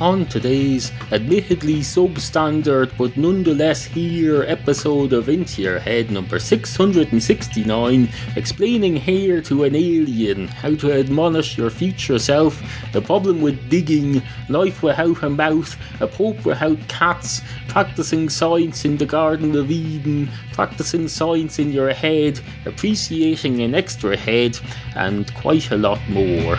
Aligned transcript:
on 0.00 0.26
today's 0.26 0.92
admittedly 1.12 1.80
substandard 1.80 2.90
but 2.96 3.16
nonetheless 3.16 3.84
here 3.84 4.44
episode 4.44 5.12
of 5.12 5.28
Into 5.28 5.62
Your 5.62 5.78
Head 5.78 6.10
number 6.10 6.38
669, 6.38 8.08
explaining 8.36 8.96
here 8.96 9.40
to 9.42 9.64
an 9.64 9.74
alien 9.74 10.46
how 10.48 10.74
to 10.76 10.92
admonish 10.92 11.58
your 11.58 11.70
future 11.70 12.18
self, 12.18 12.62
the 12.92 13.02
problem 13.02 13.40
with 13.40 13.68
digging, 13.68 14.22
life 14.48 14.82
without 14.82 15.22
a 15.22 15.30
mouth, 15.30 15.76
a 16.00 16.06
pope 16.06 16.44
without 16.44 16.78
cats, 16.88 17.40
practicing 17.66 18.28
science 18.28 18.84
in 18.84 18.96
the 18.96 19.06
Garden 19.06 19.56
of 19.56 19.70
Eden, 19.70 20.30
practicing 20.52 21.08
science 21.08 21.58
in 21.58 21.72
your 21.72 21.92
head, 21.92 22.40
appreciating 22.66 23.60
an 23.62 23.74
extra 23.74 24.16
head, 24.16 24.58
and 24.94 25.34
quite 25.34 25.70
a 25.70 25.76
lot 25.76 26.00
more. 26.08 26.56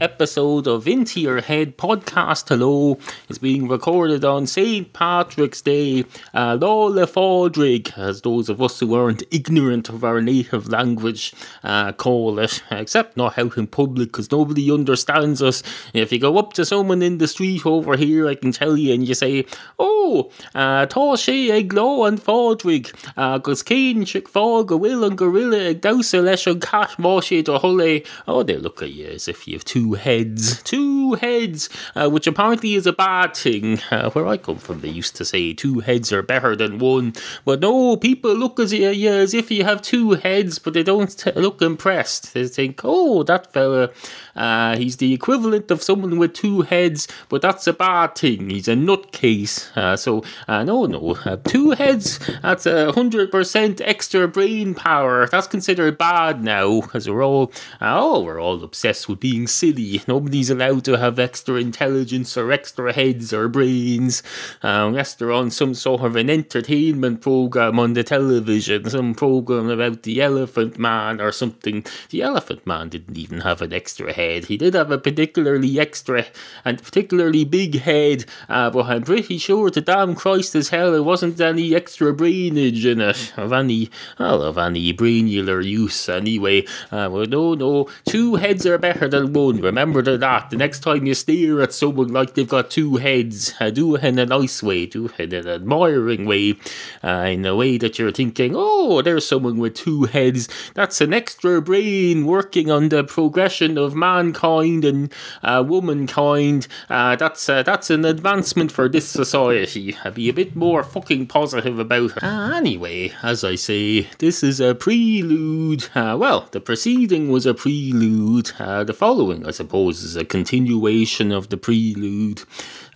Episode 0.00 0.66
of 0.66 0.86
Into 0.86 1.20
Your 1.20 1.40
Head 1.40 1.76
podcast 1.76 2.48
Hello 2.48 2.98
is 3.28 3.38
being 3.38 3.68
recorded 3.68 4.24
on 4.24 4.46
St. 4.46 4.92
Patrick's 4.92 5.62
Day. 5.62 6.04
Uh, 6.34 6.56
Lola 6.60 7.06
Fodrig, 7.06 7.96
as 7.96 8.22
those 8.22 8.48
of 8.48 8.60
us 8.60 8.80
who 8.80 8.94
aren't 8.94 9.22
ignorant 9.30 9.88
of 9.88 10.04
our 10.04 10.20
native 10.20 10.68
language 10.68 11.32
uh, 11.64 11.92
call 11.92 12.38
it, 12.38 12.62
except 12.70 13.16
not 13.16 13.38
out 13.38 13.56
in 13.56 13.66
public 13.66 14.08
because 14.08 14.30
nobody 14.30 14.70
understands 14.70 15.42
us. 15.42 15.62
If 15.92 16.12
you 16.12 16.18
go 16.18 16.38
up 16.38 16.52
to 16.54 16.64
someone 16.64 17.02
in 17.02 17.18
the 17.18 17.28
street 17.28 17.66
over 17.66 17.96
here, 17.96 18.28
I 18.28 18.34
can 18.34 18.52
tell 18.52 18.76
you, 18.76 18.94
and 18.94 19.06
you 19.06 19.14
say, 19.14 19.46
Oh, 19.78 20.30
uh, 20.54 20.86
Tá 20.86 21.16
sé 21.16 21.50
ag 21.50 21.70
gló 21.70 22.06
an 22.06 22.18
fádrig, 22.18 22.92
agus 23.16 23.62
céin 23.62 24.06
si 24.06 24.20
fág 24.20 24.66
go 24.66 24.78
bhfuil 24.78 25.06
an 25.06 25.16
gorilla 25.16 25.70
ag 25.70 25.80
dasa 25.80 26.22
leis 26.24 26.46
an 26.46 26.60
cat 26.60 26.96
má 26.98 27.18
sé 27.20 27.44
do 27.44 27.58
thola. 27.58 28.06
Oh, 28.28 28.42
they 28.42 28.56
look 28.56 28.82
at 28.82 28.92
you 28.92 29.06
as 29.06 29.28
if 29.28 29.46
you 29.46 29.54
have 29.54 29.64
two 29.86 29.94
heads, 29.94 30.62
two 30.62 31.14
heads, 31.14 31.68
uh, 31.94 32.08
which 32.10 32.26
apparently 32.26 32.74
is 32.74 32.86
a 32.86 32.92
bad 32.92 33.36
thing. 33.36 33.78
Uh, 33.90 34.10
where 34.10 34.26
I 34.26 34.36
come 34.36 34.58
from, 34.58 34.80
they 34.80 34.88
used 34.88 35.14
to 35.16 35.24
say 35.24 35.52
two 35.52 35.80
heads 35.80 36.12
are 36.12 36.22
better 36.22 36.56
than 36.56 36.78
one. 36.78 37.12
But 37.44 37.60
no, 37.60 37.96
people 37.96 38.34
look 38.34 38.58
as, 38.58 38.72
yeah, 38.72 39.10
as 39.10 39.34
if 39.34 39.50
you 39.50 39.64
have 39.64 39.82
two 39.82 40.12
heads, 40.12 40.58
but 40.58 40.74
they 40.74 40.82
don't 40.82 41.16
t- 41.16 41.30
look 41.32 41.62
impressed. 41.62 42.34
They 42.34 42.48
think, 42.48 42.80
oh, 42.82 43.22
that 43.24 43.52
fella, 43.52 43.90
uh, 44.34 44.76
he's 44.76 44.96
the 44.96 45.12
equivalent 45.12 45.70
of 45.70 45.82
someone 45.82 46.18
with 46.18 46.34
two 46.34 46.62
heads, 46.62 47.06
but 47.28 47.42
that's 47.42 47.66
a 47.66 47.72
bad 47.72 48.16
thing. 48.16 48.50
He's 48.50 48.68
a 48.68 48.74
nutcase. 48.74 49.76
Uh, 49.76 49.96
so, 49.96 50.24
uh, 50.48 50.64
no, 50.64 50.86
no, 50.86 51.16
uh, 51.24 51.36
two 51.44 51.70
heads, 51.70 52.18
that's 52.42 52.66
a 52.66 52.92
hundred 52.92 53.30
percent 53.30 53.80
extra 53.82 54.26
brain 54.26 54.74
power. 54.74 55.28
That's 55.28 55.46
considered 55.46 55.96
bad 55.98 56.42
now, 56.42 56.80
because 56.80 57.08
we're 57.08 57.24
all, 57.24 57.52
oh, 57.80 58.22
we're 58.22 58.40
all 58.40 58.64
obsessed 58.64 59.08
with 59.08 59.20
being 59.20 59.46
silly. 59.46 59.75
Nobody's 60.08 60.50
allowed 60.50 60.84
to 60.86 60.96
have 60.98 61.18
extra 61.18 61.56
intelligence 61.56 62.36
or 62.36 62.50
extra 62.50 62.92
heads 62.92 63.32
or 63.32 63.48
brains 63.48 64.22
uh, 64.62 64.86
unless 64.88 65.14
they're 65.14 65.32
on 65.32 65.50
some 65.50 65.74
sort 65.74 66.02
of 66.02 66.16
an 66.16 66.30
entertainment 66.30 67.20
program 67.20 67.78
on 67.78 67.92
the 67.92 68.02
television, 68.02 68.88
some 68.88 69.14
program 69.14 69.68
about 69.68 70.02
the 70.02 70.22
Elephant 70.22 70.78
Man 70.78 71.20
or 71.20 71.32
something. 71.32 71.84
The 72.10 72.22
Elephant 72.22 72.66
Man 72.66 72.88
didn't 72.88 73.18
even 73.18 73.40
have 73.40 73.62
an 73.62 73.72
extra 73.72 74.12
head. 74.12 74.46
He 74.46 74.56
did 74.56 74.74
have 74.74 74.90
a 74.90 74.98
particularly 74.98 75.78
extra 75.78 76.26
and 76.64 76.82
particularly 76.82 77.44
big 77.44 77.80
head, 77.80 78.24
uh, 78.48 78.70
but 78.70 78.86
I'm 78.86 79.02
pretty 79.02 79.38
sure 79.38 79.70
to 79.70 79.80
damn 79.80 80.14
Christ 80.14 80.54
as 80.54 80.70
hell 80.70 80.92
there 80.92 81.02
wasn't 81.02 81.40
any 81.40 81.74
extra 81.74 82.14
brainage 82.14 82.84
in 82.86 83.00
it 83.00 83.32
of 83.36 83.52
any, 83.52 83.90
well, 84.18 84.42
of 84.42 84.58
any 84.58 84.92
brainular 84.94 85.64
use 85.64 86.08
anyway. 86.08 86.64
Uh, 86.90 87.08
well, 87.12 87.26
no, 87.26 87.54
no, 87.54 87.88
two 88.04 88.36
heads 88.36 88.66
are 88.66 88.78
better 88.78 89.08
than 89.08 89.32
one 89.32 89.60
Remember 89.66 90.00
that. 90.00 90.50
The 90.50 90.56
next 90.56 90.80
time 90.80 91.06
you 91.06 91.14
stare 91.14 91.60
at 91.60 91.72
someone 91.72 92.06
like 92.08 92.34
they've 92.34 92.48
got 92.48 92.70
two 92.70 92.96
heads, 92.96 93.52
uh, 93.58 93.70
do 93.70 93.96
it 93.96 94.04
in 94.04 94.16
a 94.20 94.24
nice 94.24 94.62
way, 94.62 94.86
do 94.86 95.06
it 95.18 95.32
in 95.32 95.34
an 95.34 95.48
admiring 95.48 96.24
way, 96.24 96.54
uh, 97.02 97.26
in 97.28 97.44
a 97.44 97.56
way 97.56 97.76
that 97.78 97.98
you're 97.98 98.12
thinking, 98.12 98.54
oh, 98.54 99.02
there's 99.02 99.26
someone 99.26 99.58
with 99.58 99.74
two 99.74 100.04
heads. 100.04 100.48
That's 100.74 101.00
an 101.00 101.12
extra 101.12 101.60
brain 101.60 102.26
working 102.26 102.70
on 102.70 102.90
the 102.90 103.02
progression 103.02 103.76
of 103.76 103.96
mankind 103.96 104.84
and 104.84 105.12
uh, 105.42 105.64
womankind. 105.66 106.68
Uh, 106.88 107.16
that's 107.16 107.48
uh, 107.48 107.64
that's 107.64 107.90
an 107.90 108.04
advancement 108.04 108.70
for 108.70 108.88
this 108.88 109.08
society. 109.08 109.96
Be 110.14 110.28
a 110.28 110.32
bit 110.32 110.54
more 110.54 110.84
fucking 110.84 111.26
positive 111.26 111.80
about 111.80 112.16
it. 112.16 112.22
Anyway, 112.22 113.12
as 113.24 113.42
I 113.42 113.56
say, 113.56 114.02
this 114.18 114.44
is 114.44 114.60
a 114.60 114.76
prelude. 114.76 115.88
Well, 115.96 116.48
the 116.52 116.60
preceding 116.60 117.30
was 117.30 117.46
a 117.46 117.54
prelude. 117.54 118.52
the 118.58 118.94
following 118.96 119.44
I 119.44 119.50
suppose, 119.56 120.02
is 120.02 120.16
a 120.16 120.24
continuation 120.24 121.32
of 121.32 121.48
the 121.48 121.56
prelude. 121.56 122.42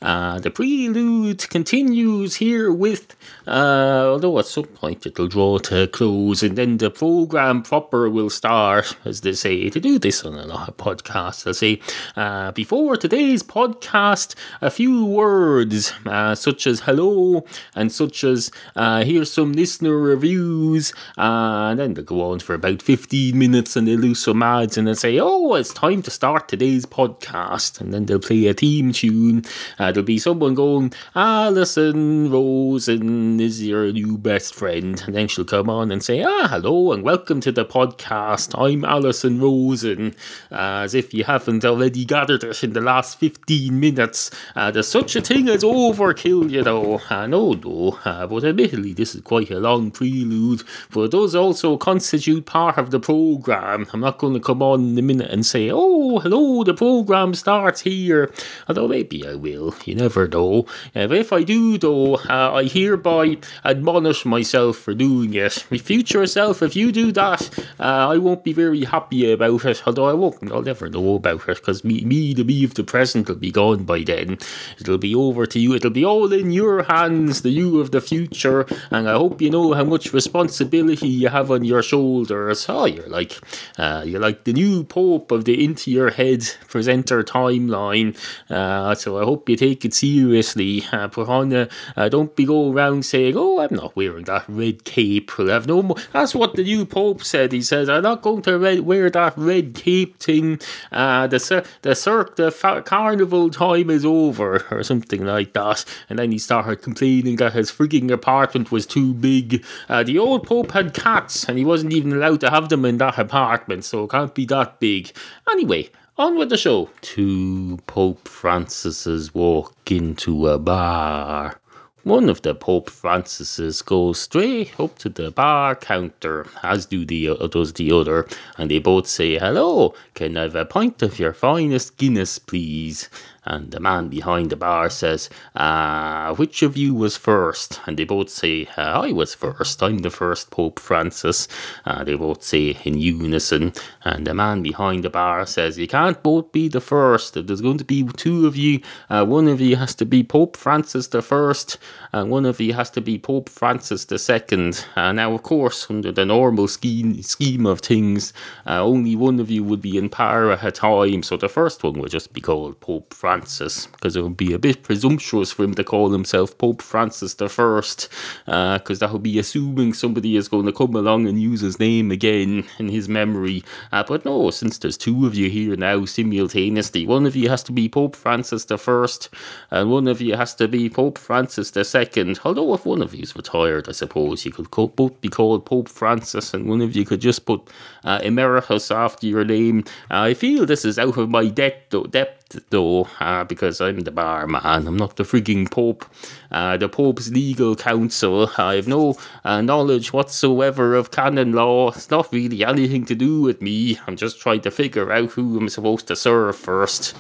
Uh, 0.03 0.39
the 0.41 0.51
prelude 0.51 1.49
continues 1.51 2.37
here 2.37 2.73
with, 2.73 3.15
uh, 3.47 4.07
although 4.07 4.39
at 4.39 4.47
some 4.47 4.65
point 4.65 5.05
it'll 5.05 5.29
draw 5.29 5.59
to 5.59 5.83
a 5.83 5.87
close, 5.87 6.43
and 6.43 6.57
then 6.57 6.79
the 6.79 6.91
program 6.91 7.63
proper 7.63 8.09
will 8.09 8.31
start, 8.31 8.97
as 9.05 9.21
they 9.21 9.33
say. 9.33 9.69
To 9.69 9.79
do 9.81 9.99
this 9.99 10.25
on 10.25 10.35
a 10.35 10.47
lot 10.47 10.69
of 10.69 10.77
podcasts, 10.77 11.45
they'll 11.45 11.53
say, 11.53 11.81
uh, 12.17 12.53
before 12.53 12.97
today's 12.97 13.43
podcast, 13.43 14.35
a 14.63 14.71
few 14.71 15.05
words, 15.05 15.93
uh, 16.07 16.35
such 16.35 16.67
as 16.67 16.81
hello, 16.81 17.45
and 17.75 17.93
such 17.93 18.25
as 18.25 18.51
uh, 18.77 19.05
here's 19.05 19.31
some 19.31 19.53
listener 19.53 19.97
reviews, 19.97 20.95
and 21.17 21.79
then 21.79 21.95
they'll 21.95 22.05
go 22.05 22.31
on 22.31 22.41
for 22.41 22.55
about 22.55 22.81
15 22.81 23.39
minutes 23.39 23.77
and 23.77 23.87
they'll 23.87 24.01
do 24.01 24.15
some 24.15 24.43
ads 24.43 24.79
and 24.79 24.87
they'll 24.87 24.95
say, 24.95 25.19
oh, 25.21 25.55
it's 25.55 25.75
time 25.75 26.03
to 26.03 26.11
start 26.11 26.49
today's 26.49 26.87
podcast, 26.87 27.81
and 27.81 27.93
then 27.93 28.07
they'll 28.07 28.19
play 28.19 28.47
a 28.47 28.55
theme 28.55 28.93
tune. 28.93 29.45
Uh, 29.79 29.90
there'll 29.91 30.05
be 30.05 30.19
someone 30.19 30.55
going, 30.55 30.93
Alison 31.15 32.31
Rosen 32.31 33.41
is 33.41 33.67
your 33.67 33.93
new 33.93 34.17
best 34.17 34.55
friend. 34.55 35.03
And 35.07 35.15
then 35.15 35.29
she'll 35.29 35.45
come 35.45 35.69
on 35.69 35.91
and 35.91 36.03
say, 36.03 36.23
Ah, 36.23 36.49
hello 36.49 36.93
and 36.93 37.03
welcome 37.03 37.41
to 37.41 37.53
the 37.53 37.65
podcast. 37.65 38.59
I'm 38.59 38.85
Alison 38.85 39.41
Rosen. 39.41 40.15
As 40.51 40.95
if 40.95 41.13
you 41.13 41.25
haven't 41.25 41.65
already 41.65 42.05
gathered 42.05 42.45
it 42.45 42.63
in 42.63 42.73
the 42.73 42.81
last 42.81 43.19
15 43.19 43.79
minutes. 43.79 44.31
Uh, 44.55 44.71
there's 44.71 44.89
such 44.89 45.17
a 45.17 45.21
thing 45.21 45.49
as 45.49 45.63
overkill, 45.63 46.51
you 46.51 46.63
know. 46.63 47.01
No, 47.11 47.53
no. 47.53 47.99
Uh, 48.05 48.27
but 48.27 48.45
admittedly, 48.45 48.93
this 48.93 49.15
is 49.15 49.21
quite 49.23 49.51
a 49.51 49.59
long 49.59 49.91
prelude. 49.91 50.63
But 50.91 51.03
it 51.03 51.11
does 51.13 51.35
also 51.35 51.77
constitute 51.77 52.47
part 52.47 52.79
of 52.79 52.91
the 52.91 53.01
program. 53.01 53.87
I'm 53.93 54.01
not 54.01 54.19
going 54.19 54.35
to 54.35 54.41
come 54.41 54.63
on 54.63 54.91
in 54.91 54.99
a 54.99 55.03
minute 55.03 55.31
and 55.31 55.45
say, 55.45 55.71
Oh, 55.73 56.19
hello, 56.19 56.65
the 56.65 56.75
program 56.75 57.35
starts 57.35 57.81
here. 57.81 58.33
Although 58.69 58.89
maybe 58.89 59.27
I 59.27 59.35
will. 59.35 59.75
You 59.87 59.95
never 59.95 60.29
know. 60.29 60.67
Uh, 60.95 61.09
if 61.11 61.33
I 61.33 61.43
do, 61.43 61.79
though, 61.79 62.17
uh, 62.17 62.53
I 62.55 62.65
hereby 62.65 63.39
admonish 63.65 64.25
myself 64.25 64.77
for 64.77 64.95
doing 64.95 65.35
it. 65.35 65.67
My 65.71 65.79
future 65.79 66.27
self, 66.27 66.63
if 66.63 66.77
you 66.77 66.93
do 66.93 67.13
that, 67.13 67.51
uh, 67.79 68.09
I 68.09 68.19
won't 68.19 68.45
be 68.45 68.53
very 68.53 68.85
happy 68.85 69.31
about 69.33 69.65
it. 69.65 69.83
Although 69.87 70.09
I 70.09 70.13
won't, 70.13 70.51
I'll 70.53 70.63
never 70.63 70.89
know 70.89 71.15
about 71.15 71.49
it 71.49 71.57
because 71.57 71.85
me, 71.85 72.03
me, 72.05 72.35
the 72.35 72.45
me 72.45 72.65
of 72.65 72.75
the 72.75 72.85
present, 72.85 73.29
will 73.29 73.37
be 73.37 73.51
gone 73.51 73.85
by 73.85 74.03
then. 74.03 74.39
It'll 74.81 74.99
be 74.99 75.15
over 75.15 75.47
to 75.47 75.59
you. 75.59 75.75
It'll 75.75 75.91
be 75.91 76.05
all 76.05 76.33
in 76.33 76.51
your 76.53 76.83
hands, 76.85 77.43
the 77.43 77.51
you 77.51 77.81
of 77.81 77.91
the 77.91 78.01
future. 78.01 78.67
And 78.91 79.09
I 79.09 79.15
hope 79.15 79.41
you 79.41 79.51
know 79.51 79.73
how 79.73 79.85
much 79.85 80.13
responsibility 80.13 81.09
you 81.09 81.29
have 81.29 81.51
on 81.51 81.65
your 81.65 81.83
shoulders. 81.83 82.67
Oh, 82.69 82.85
you're 82.87 83.09
like, 83.09 83.39
uh, 83.79 84.03
you're 84.07 84.21
like 84.21 84.45
the 84.45 84.53
new 84.53 84.85
pope 84.85 85.31
of 85.31 85.45
the 85.45 85.63
into 85.63 85.91
your 85.91 86.11
head 86.11 86.45
presenter 86.69 87.23
timeline. 87.23 88.17
Uh, 88.49 88.95
so 88.95 89.19
I 89.19 89.25
hope 89.25 89.49
you 89.49 89.57
take 89.57 89.70
take 89.71 89.85
it 89.85 89.95
seriously. 89.95 90.85
Uh, 90.93 91.09
put 91.09 91.29
on 91.29 91.53
a, 91.53 91.69
uh, 91.97 92.09
don't 92.09 92.35
be 92.35 92.45
going 92.45 92.75
around 92.75 93.05
saying, 93.05 93.35
"Oh, 93.37 93.61
I'm 93.61 93.75
not 93.75 93.95
wearing 93.97 94.25
that 94.25 94.45
red 94.49 94.85
cape." 94.85 95.31
I'll 95.39 95.47
have 95.47 95.67
no 95.67 95.83
more. 95.83 95.97
That's 96.13 96.35
what 96.35 96.55
the 96.55 96.65
new 96.65 96.85
pope 96.85 97.23
said. 97.23 97.53
He 97.53 97.63
says, 97.63 97.89
"I'm 97.89 98.03
not 98.03 98.23
going 98.23 98.43
to 98.43 98.81
wear 98.83 99.11
that 99.11 99.35
red 99.37 99.75
cape 99.75 100.19
thing." 100.19 100.61
Uh, 100.91 101.27
the 101.27 101.65
the 101.83 101.95
circ 101.95 102.37
the 102.37 102.51
fa- 102.51 102.83
carnival 102.83 103.51
time 103.51 103.91
is 103.91 104.05
over, 104.05 104.67
or 104.71 104.83
something 104.83 105.25
like 105.25 105.53
that. 105.53 105.85
And 106.09 106.19
then 106.19 106.33
he 106.33 106.39
started 106.39 106.83
complaining 106.83 107.37
that 107.37 107.53
his 107.53 107.71
frigging 107.71 108.11
apartment 108.11 108.73
was 108.73 108.87
too 108.87 109.15
big. 109.15 109.65
Uh, 109.89 110.03
the 110.03 110.19
old 110.19 110.47
pope 110.47 110.73
had 110.73 110.95
cats, 110.95 111.45
and 111.49 111.59
he 111.59 111.65
wasn't 111.65 111.93
even 111.93 112.13
allowed 112.13 112.41
to 112.41 112.51
have 112.51 112.69
them 112.69 112.85
in 112.85 112.99
that 112.99 113.19
apartment, 113.19 113.85
so 113.85 114.05
it 114.05 114.11
can't 114.11 114.35
be 114.35 114.45
that 114.47 114.81
big. 114.81 115.13
Anyway, 115.51 115.91
on 116.21 116.37
with 116.37 116.51
the 116.51 116.57
show. 116.59 116.91
Two 117.01 117.79
Pope 117.87 118.29
Francis's 118.29 119.35
walk 119.35 119.91
into 119.91 120.49
a 120.49 120.59
bar. 120.59 121.59
One 122.03 122.29
of 122.29 122.43
the 122.43 122.55
Pope 122.55 122.91
Francis's 122.91 123.81
goes 123.81 124.21
straight 124.21 124.79
up 124.79 124.99
to 124.99 125.09
the 125.09 125.31
bar 125.31 125.75
counter, 125.75 126.47
as 126.63 126.85
do 126.87 127.07
the 127.07 127.31
uh, 127.31 127.47
does 127.47 127.73
the 127.73 127.91
other, 127.93 128.29
and 128.59 128.71
they 128.71 128.81
both 128.81 129.07
say, 129.07 129.39
"Hello, 129.39 129.95
can 130.13 130.37
I 130.37 130.43
have 130.43 130.57
a 130.57 130.67
pint 130.67 131.03
of 131.03 131.19
your 131.19 131.33
finest 131.33 131.97
Guinness, 131.97 132.39
please?" 132.39 133.09
And 133.45 133.71
the 133.71 133.81
man 133.81 134.09
behind 134.09 134.51
the 134.51 134.57
bar 134.57 134.91
says, 134.91 135.31
uh, 135.55 136.35
Which 136.35 136.63
of 136.63 136.77
you 136.77 136.95
was 136.95 137.17
first? 137.17 137.81
And 137.87 137.97
they 137.97 138.05
both 138.05 138.29
say, 138.29 138.69
uh, 138.77 139.03
I 139.03 139.13
was 139.13 139.35
first. 139.35 139.83
I'm 139.83 139.99
the 139.99 140.11
first 140.11 140.51
Pope 140.51 140.79
Francis. 140.79 141.49
Uh, 141.85 142.05
they 142.05 142.15
both 142.15 142.43
say 142.43 142.77
in 142.85 142.99
unison. 142.99 143.73
And 144.05 144.27
the 144.27 144.35
man 144.35 144.63
behind 144.63 145.05
the 145.05 145.11
bar 145.11 145.47
says, 145.47 145.79
You 145.79 145.89
can't 145.89 146.23
both 146.23 146.53
be 146.53 146.69
the 146.69 146.81
first. 146.81 147.35
There's 147.47 147.61
going 147.61 147.79
to 147.79 147.85
be 147.85 148.05
two 148.17 148.47
of 148.47 148.57
you. 148.57 148.81
Uh, 149.09 149.25
one 149.25 149.49
of 149.49 149.61
you 149.61 149.77
has 149.77 149.95
to 149.97 150.05
be 150.05 150.23
Pope 150.23 150.57
Francis 150.57 151.09
the 151.09 151.23
first, 151.23 151.79
and 152.13 152.31
one 152.31 152.47
of 152.47 152.61
you 152.61 152.73
has 152.75 152.91
to 152.91 153.01
be 153.01 153.19
Pope 153.19 153.49
Francis 153.49 154.05
the 154.05 154.19
second. 154.19 154.85
Uh, 154.97 155.13
now, 155.13 155.33
of 155.33 155.43
course, 155.43 155.91
under 155.91 156.13
the 156.13 156.25
normal 156.27 156.69
scheme, 156.69 157.23
scheme 157.23 157.67
of 157.67 157.81
things, 157.81 158.33
uh, 158.67 158.83
only 158.83 159.17
one 159.17 159.41
of 159.41 159.51
you 159.51 159.65
would 159.65 159.81
be 159.81 159.97
in 159.97 160.09
power 160.09 160.53
at 160.53 160.65
a 160.65 160.71
time. 160.71 161.23
So 161.23 161.37
the 161.37 161.49
first 161.49 161.83
one 161.83 161.99
would 162.01 162.11
just 162.11 162.33
be 162.33 162.41
called 162.41 162.81
Pope 162.81 163.15
Francis. 163.15 163.40
Francis, 163.41 163.87
because 163.87 164.17
it 164.17 164.23
would 164.23 164.37
be 164.37 164.53
a 164.53 164.59
bit 164.59 164.83
presumptuous 164.83 165.51
for 165.51 165.65
him 165.65 165.73
to 165.73 165.83
call 165.83 166.11
himself 166.11 166.59
Pope 166.59 166.83
Francis 166.83 167.33
the 167.33 167.49
First, 167.49 168.11
because 168.45 169.03
uh, 169.03 169.07
that 169.07 169.13
would 169.15 169.23
be 169.23 169.39
assuming 169.39 169.95
somebody 169.95 170.37
is 170.37 170.47
going 170.47 170.67
to 170.67 170.75
come 170.75 170.95
along 170.95 171.27
and 171.27 171.41
use 171.41 171.63
his 171.63 171.81
name 171.81 172.11
again 172.11 172.67
in 172.79 172.91
his 172.91 173.09
memory. 173.09 173.65
Uh, 173.93 174.05
but 174.07 174.27
no, 174.27 174.51
since 174.51 174.77
there's 174.77 174.99
two 174.99 175.27
of 175.27 175.35
you 175.35 175.49
here 175.49 175.75
now 175.75 176.05
simultaneously, 176.05 177.07
one 177.07 177.25
of 177.25 177.35
you 177.35 177.49
has 177.49 177.63
to 177.63 177.73
be 177.73 177.89
Pope 177.89 178.15
Francis 178.15 178.67
the 178.67 178.77
First, 178.77 179.31
and 179.71 179.91
one 179.91 180.07
of 180.07 180.21
you 180.21 180.37
has 180.37 180.55
to 180.57 180.69
be 180.69 180.91
Pope 180.91 181.17
Francis 181.17 181.71
the 181.71 181.83
Second. 181.83 182.41
Although 182.45 182.75
if 182.75 182.85
one 182.85 183.01
of 183.01 183.15
you 183.15 183.23
is 183.23 183.35
retired, 183.35 183.89
I 183.89 183.93
suppose 183.93 184.45
you 184.45 184.53
could 184.53 184.71
both 184.71 185.19
be 185.23 185.31
called 185.31 185.65
Pope 185.65 185.89
Francis, 185.89 186.53
and 186.53 186.69
one 186.69 186.83
of 186.83 186.95
you 186.95 187.07
could 187.07 187.23
just 187.23 187.47
put 187.47 187.63
uh, 188.05 188.21
Emeritus 188.23 188.91
after 188.91 189.27
your 189.27 189.47
name. 189.47 189.85
I 190.11 190.35
feel 190.35 190.67
this 190.67 190.85
is 190.85 190.99
out 190.99 191.17
of 191.17 191.31
my 191.31 191.47
depth, 191.47 191.95
depth 192.11 192.40
though, 192.71 193.09
uh, 193.21 193.45
because 193.45 193.81
I'm 193.81 194.01
the 194.01 194.11
barman. 194.11 194.61
I'm 194.65 194.97
not 194.97 195.17
the 195.17 195.23
frigging 195.23 195.71
Pope. 195.71 196.05
Uh, 196.51 196.77
the 196.77 196.89
Pope's 196.89 197.31
legal 197.31 197.77
counsel. 197.77 198.51
I 198.59 198.75
have 198.75 198.89
no 198.89 199.17
uh, 199.45 199.61
knowledge 199.61 200.13
whatsoever 200.13 200.95
of 200.95 201.11
canon 201.11 201.53
law. 201.53 201.91
It's 201.91 202.11
not 202.11 202.33
really 202.33 202.65
anything 202.65 203.05
to 203.07 203.15
do 203.15 203.43
with 203.43 203.63
me. 203.63 203.99
I'm 204.07 204.17
just 204.17 204.41
trying 204.41 204.63
to 204.63 204.71
figure 204.71 205.13
out 205.13 205.31
who 205.31 205.59
I'm 205.59 205.69
supposed 205.69 206.07
to 206.09 206.17
serve 206.17 206.57
first. 206.57 207.17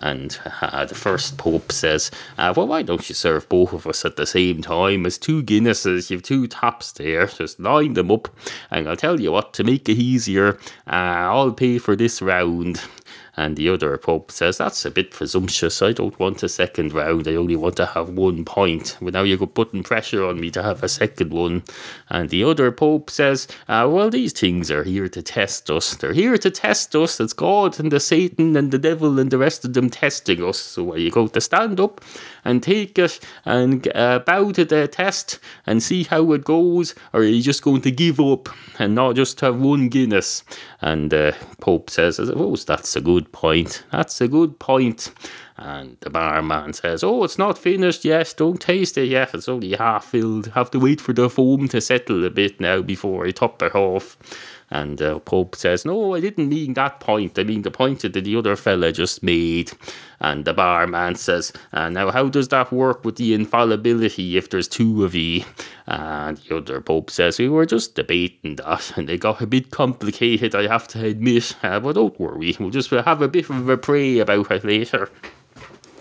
And 0.00 0.38
uh, 0.60 0.84
the 0.84 0.94
first 0.94 1.38
Pope 1.38 1.72
says, 1.72 2.10
uh, 2.36 2.52
Well, 2.56 2.68
why 2.68 2.82
don't 2.82 3.08
you 3.08 3.14
serve 3.14 3.48
both 3.48 3.72
of 3.72 3.86
us 3.86 4.04
at 4.04 4.16
the 4.16 4.26
same 4.26 4.62
time? 4.62 5.06
As 5.06 5.18
two 5.18 5.42
Guinnesses, 5.42 6.10
you've 6.10 6.22
two 6.22 6.46
taps 6.46 6.92
there. 6.92 7.26
Just 7.26 7.60
line 7.60 7.94
them 7.94 8.10
up. 8.10 8.28
And 8.70 8.88
I'll 8.88 8.96
tell 8.96 9.20
you 9.20 9.32
what, 9.32 9.54
to 9.54 9.64
make 9.64 9.88
it 9.88 9.98
easier, 9.98 10.58
uh, 10.86 11.30
I'll 11.30 11.52
pay 11.52 11.78
for 11.78 11.96
this 11.96 12.20
round. 12.20 12.80
And 13.36 13.56
the 13.56 13.68
other 13.68 13.96
Pope 13.98 14.30
says, 14.30 14.58
That's 14.58 14.84
a 14.84 14.90
bit 14.90 15.10
presumptuous. 15.10 15.82
I 15.82 15.92
don't 15.92 16.18
want 16.18 16.42
a 16.42 16.48
second 16.48 16.92
round. 16.92 17.26
I 17.26 17.34
only 17.34 17.56
want 17.56 17.76
to 17.76 17.86
have 17.86 18.10
one 18.10 18.44
point. 18.44 18.96
But 19.00 19.14
now 19.14 19.22
you're 19.22 19.46
putting 19.46 19.82
pressure 19.82 20.24
on 20.24 20.40
me 20.40 20.50
to 20.52 20.62
have 20.62 20.82
a 20.82 20.88
second 20.88 21.32
one. 21.32 21.64
And 22.10 22.28
the 22.30 22.44
other 22.44 22.70
Pope 22.70 23.10
says, 23.10 23.48
uh, 23.68 23.88
Well, 23.90 24.10
these 24.10 24.32
things 24.32 24.70
are 24.70 24.84
here 24.84 25.08
to 25.08 25.22
test 25.22 25.70
us. 25.70 25.96
They're 25.96 26.12
here 26.12 26.38
to 26.38 26.50
test 26.50 26.94
us. 26.94 27.18
It's 27.18 27.32
God 27.32 27.80
and 27.80 27.90
the 27.90 28.00
Satan 28.00 28.56
and 28.56 28.70
the 28.70 28.78
devil 28.78 29.18
and 29.18 29.30
the 29.30 29.38
rest 29.38 29.64
of 29.64 29.74
them 29.74 29.90
testing 29.90 30.42
us. 30.44 30.58
So 30.58 30.92
are 30.92 30.98
you 30.98 31.10
going 31.10 31.30
to 31.30 31.40
stand 31.40 31.80
up 31.80 32.00
and 32.44 32.62
take 32.62 32.98
it 32.98 33.18
and 33.44 33.88
uh, 33.96 34.20
bow 34.20 34.52
to 34.52 34.64
the 34.64 34.86
test 34.88 35.38
and 35.66 35.82
see 35.82 36.04
how 36.04 36.32
it 36.32 36.44
goes? 36.44 36.94
Or 37.12 37.20
are 37.20 37.24
you 37.24 37.42
just 37.42 37.62
going 37.62 37.80
to 37.82 37.90
give 37.90 38.20
up 38.20 38.48
and 38.78 38.94
not 38.94 39.16
just 39.16 39.40
have 39.40 39.58
one 39.58 39.88
Guinness? 39.88 40.44
And 40.80 41.12
uh, 41.12 41.32
Pope 41.60 41.90
says, 41.90 42.20
I 42.20 42.26
suppose 42.26 42.64
that's 42.64 42.94
a 42.96 43.00
good 43.00 43.23
good 43.24 43.32
point. 43.32 43.84
That's 43.90 44.20
a 44.20 44.28
good 44.28 44.58
point. 44.58 45.12
And 45.56 45.96
the 46.00 46.10
barman 46.10 46.72
says, 46.72 47.02
Oh, 47.02 47.24
it's 47.24 47.38
not 47.38 47.56
finished 47.56 48.04
yet. 48.04 48.34
Don't 48.36 48.60
taste 48.60 48.98
it 48.98 49.08
yet. 49.08 49.34
It's 49.34 49.48
only 49.48 49.74
half 49.74 50.06
filled. 50.06 50.48
Have 50.48 50.70
to 50.72 50.78
wait 50.78 51.00
for 51.00 51.12
the 51.12 51.30
foam 51.30 51.68
to 51.68 51.80
settle 51.80 52.24
a 52.24 52.30
bit 52.30 52.60
now 52.60 52.82
before 52.82 53.26
I 53.26 53.30
top 53.30 53.62
it 53.62 53.74
off. 53.74 54.18
And 54.70 55.00
uh, 55.00 55.18
Pope 55.20 55.56
says, 55.56 55.84
No, 55.84 56.14
I 56.14 56.20
didn't 56.20 56.48
mean 56.48 56.74
that 56.74 57.00
point. 57.00 57.38
I 57.38 57.44
mean 57.44 57.62
the 57.62 57.70
point 57.70 58.00
that 58.00 58.12
the 58.12 58.36
other 58.36 58.56
fella 58.56 58.92
just 58.92 59.22
made. 59.22 59.72
And 60.20 60.44
the 60.44 60.54
barman 60.54 61.16
says, 61.16 61.52
uh, 61.72 61.88
Now, 61.90 62.10
how 62.10 62.28
does 62.28 62.48
that 62.48 62.72
work 62.72 63.04
with 63.04 63.16
the 63.16 63.34
infallibility 63.34 64.36
if 64.36 64.50
there's 64.50 64.68
two 64.68 65.04
of 65.04 65.14
ye? 65.14 65.44
And 65.86 66.38
the 66.38 66.56
other 66.56 66.80
Pope 66.80 67.10
says, 67.10 67.38
We 67.38 67.48
were 67.48 67.66
just 67.66 67.94
debating 67.94 68.56
that, 68.56 68.96
and 68.96 69.08
it 69.10 69.18
got 69.18 69.42
a 69.42 69.46
bit 69.46 69.70
complicated, 69.70 70.54
I 70.54 70.66
have 70.66 70.88
to 70.88 71.04
admit. 71.04 71.56
Uh, 71.62 71.80
but 71.80 71.94
don't 71.94 72.18
worry, 72.18 72.56
we'll 72.58 72.70
just 72.70 72.90
have 72.90 73.22
a 73.22 73.28
bit 73.28 73.50
of 73.50 73.68
a 73.68 73.76
pray 73.76 74.18
about 74.18 74.50
it 74.50 74.64
later 74.64 75.10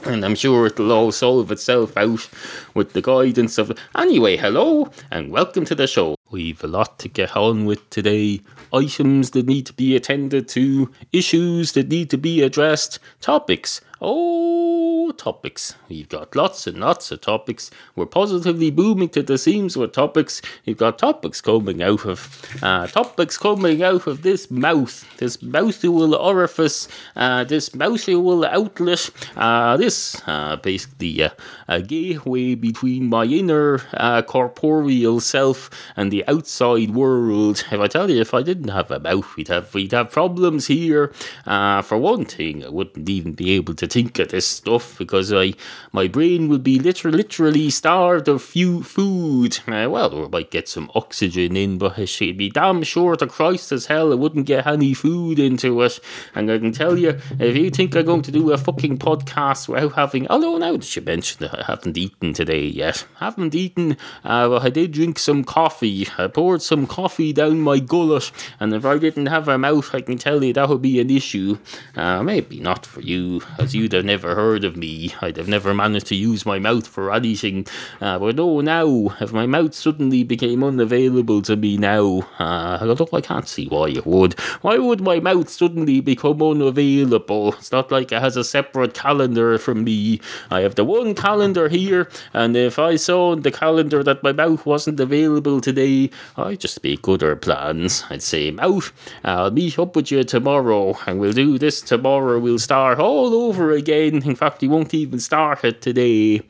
and 0.05 0.25
I'm 0.25 0.35
sure 0.35 0.65
it'll 0.65 0.91
all 0.91 1.11
solve 1.11 1.51
itself 1.51 1.95
out 1.95 2.27
with 2.73 2.93
the 2.93 3.01
guidance 3.01 3.57
of. 3.57 3.71
Anyway, 3.95 4.37
hello 4.37 4.89
and 5.11 5.31
welcome 5.31 5.65
to 5.65 5.75
the 5.75 5.87
show. 5.87 6.17
We've 6.33 6.63
a 6.63 6.67
lot 6.67 6.97
to 6.97 7.07
get 7.07 7.37
on 7.37 7.65
with 7.65 7.87
today. 7.91 8.41
Items 8.73 9.29
that 9.31 9.45
need 9.45 9.67
to 9.67 9.73
be 9.73 9.95
attended 9.95 10.47
to, 10.47 10.89
issues 11.11 11.73
that 11.73 11.89
need 11.89 12.09
to 12.09 12.17
be 12.17 12.41
addressed, 12.41 12.97
topics 13.21 13.81
Oh, 14.05 15.13
topics. 15.15 15.75
We've 15.87 16.09
got 16.09 16.35
lots 16.35 16.67
and 16.67 16.79
lots 16.79 17.09
of 17.11 17.21
topics. 17.21 17.71
We're 17.95 18.05
positively 18.05 18.69
booming 18.69 19.07
to 19.09 19.23
the 19.23 19.37
seams 19.37 19.77
with 19.77 19.93
topics. 19.93 20.41
We've 20.65 20.77
got 20.77 20.99
topics 20.99 21.39
coming 21.39 21.81
out 21.81 22.05
of 22.05 22.41
uh, 22.61 22.87
topics 22.87 23.37
coming 23.37 23.81
out 23.81 24.05
of 24.05 24.21
this 24.21 24.51
mouth, 24.51 25.05
this 25.19 25.41
mouthful 25.41 26.15
orifice, 26.15 26.89
uh, 27.15 27.45
this 27.45 27.73
mouthful 27.73 28.43
outlet, 28.43 29.09
uh, 29.37 29.77
this 29.77 30.21
uh, 30.27 30.57
basically 30.57 31.23
uh, 31.23 31.29
a 31.69 31.81
gateway 31.81 32.55
between 32.55 33.07
my 33.07 33.23
inner 33.23 33.79
uh, 33.93 34.21
corporeal 34.21 35.21
self 35.21 35.69
and 35.95 36.11
the 36.11 36.27
outside 36.27 36.91
world. 36.91 37.63
If 37.71 37.79
I 37.79 37.87
tell 37.87 38.09
you, 38.09 38.19
if 38.19 38.33
I 38.33 38.41
didn't 38.41 38.67
have 38.69 38.91
a 38.91 38.99
mouth, 38.99 39.33
we'd 39.37 39.47
have 39.47 39.73
we'd 39.73 39.93
have 39.93 40.11
problems 40.11 40.67
here. 40.67 41.13
For 41.45 41.97
one 41.97 42.25
thing, 42.25 42.65
I 42.65 42.69
wouldn't 42.69 43.07
even 43.07 43.33
be 43.33 43.51
able 43.51 43.75
to 43.75 43.92
think 43.93 44.19
of 44.19 44.29
this 44.29 44.47
stuff 44.47 44.97
because 44.97 45.31
I 45.31 45.53
my 45.91 46.07
brain 46.07 46.49
will 46.49 46.59
be 46.59 46.79
literally 46.79 47.17
literally 47.17 47.69
starved 47.69 48.27
of 48.27 48.41
few 48.41 48.83
food. 48.83 49.59
Uh, 49.67 49.87
well, 49.89 50.25
I 50.25 50.27
might 50.27 50.51
get 50.51 50.67
some 50.67 50.91
oxygen 50.95 51.55
in, 51.55 51.77
but 51.77 51.97
it 51.97 52.07
should 52.07 52.37
be 52.37 52.49
damn 52.49 52.83
sure 52.83 53.15
to 53.15 53.27
Christ 53.27 53.71
as 53.71 53.85
hell 53.85 54.11
I 54.11 54.15
wouldn't 54.15 54.45
get 54.45 54.67
any 54.67 54.93
food 54.93 55.39
into 55.39 55.81
it. 55.81 55.99
And 56.35 56.51
I 56.51 56.57
can 56.57 56.71
tell 56.71 56.97
you, 56.97 57.19
if 57.39 57.55
you 57.55 57.69
think 57.69 57.95
I'm 57.95 58.05
going 58.05 58.21
to 58.23 58.31
do 58.31 58.51
a 58.51 58.57
fucking 58.57 58.97
podcast 58.97 59.67
without 59.67 59.93
having, 59.93 60.27
although 60.27 60.57
now 60.57 60.77
that 60.77 60.95
you 60.95 61.01
mentioned 61.01 61.41
that 61.41 61.59
I 61.59 61.63
haven't 61.65 61.97
eaten 61.97 62.33
today 62.33 62.65
yet, 62.65 63.05
haven't 63.17 63.55
eaten, 63.55 63.97
uh, 64.23 64.49
but 64.49 64.63
I 64.63 64.69
did 64.69 64.91
drink 64.91 65.19
some 65.19 65.43
coffee. 65.43 66.07
I 66.17 66.27
poured 66.27 66.61
some 66.61 66.87
coffee 66.87 67.33
down 67.33 67.61
my 67.61 67.79
gullet, 67.79 68.31
and 68.59 68.73
if 68.73 68.85
I 68.85 68.97
didn't 68.97 69.27
have 69.27 69.47
a 69.47 69.57
mouth, 69.57 69.93
I 69.93 70.01
can 70.01 70.17
tell 70.17 70.43
you 70.43 70.53
that 70.53 70.69
would 70.69 70.81
be 70.81 70.99
an 70.99 71.09
issue. 71.09 71.57
Uh, 71.95 72.23
maybe 72.23 72.59
not 72.59 72.85
for 72.85 73.01
you, 73.01 73.41
as 73.59 73.75
you 73.75 73.82
you'd 73.83 73.91
have 73.91 74.05
never 74.05 74.33
heard 74.33 74.63
of 74.63 74.77
me. 74.77 75.13
I'd 75.21 75.35
have 75.35 75.49
never 75.49 75.73
managed 75.73 76.07
to 76.07 76.15
use 76.15 76.45
my 76.45 76.57
mouth 76.57 76.87
for 76.87 77.13
anything. 77.13 77.67
Uh, 77.99 78.17
but 78.17 78.39
oh, 78.39 78.61
now, 78.61 79.13
if 79.19 79.33
my 79.33 79.45
mouth 79.45 79.73
suddenly 79.73 80.23
became 80.23 80.63
unavailable 80.63 81.41
to 81.41 81.57
me 81.57 81.75
now, 81.75 82.25
uh, 82.39 82.77
although 82.81 83.09
I 83.11 83.19
can't 83.19 83.47
see 83.47 83.67
why 83.67 83.89
it 83.89 84.05
would. 84.05 84.39
Why 84.61 84.77
would 84.77 85.01
my 85.01 85.19
mouth 85.19 85.49
suddenly 85.49 85.99
become 85.99 86.41
unavailable? 86.41 87.53
It's 87.55 87.73
not 87.73 87.91
like 87.91 88.13
it 88.13 88.21
has 88.21 88.37
a 88.37 88.45
separate 88.45 88.93
calendar 88.93 89.57
from 89.57 89.83
me. 89.83 90.21
I 90.49 90.61
have 90.61 90.75
the 90.75 90.85
one 90.85 91.13
calendar 91.13 91.67
here, 91.67 92.09
and 92.31 92.55
if 92.55 92.79
I 92.79 92.95
saw 92.95 93.33
in 93.33 93.41
the 93.41 93.51
calendar 93.51 94.01
that 94.03 94.23
my 94.23 94.31
mouth 94.31 94.65
wasn't 94.65 95.01
available 95.01 95.59
today, 95.59 96.09
I'd 96.37 96.61
just 96.61 96.81
make 96.83 97.05
other 97.05 97.35
plans. 97.35 98.05
I'd 98.09 98.23
say, 98.23 98.49
Mouth, 98.49 98.93
I'll 99.25 99.51
meet 99.51 99.77
up 99.77 99.97
with 99.97 100.09
you 100.09 100.23
tomorrow, 100.23 100.97
and 101.05 101.19
we'll 101.19 101.33
do 101.33 101.57
this 101.57 101.81
tomorrow. 101.81 102.39
We'll 102.39 102.59
start 102.59 102.99
all 102.99 103.33
over 103.33 103.72
again. 103.73 104.23
In 104.23 104.35
fact, 104.35 104.61
he 104.61 104.67
won't 104.67 104.93
even 104.93 105.19
start 105.19 105.63
it 105.63 105.81
today. 105.81 106.41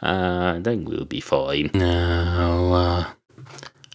Uh, 0.00 0.58
then 0.60 0.84
we'll 0.84 1.04
be 1.04 1.20
fine. 1.20 1.70
Now, 1.74 2.72
uh, 2.72 3.06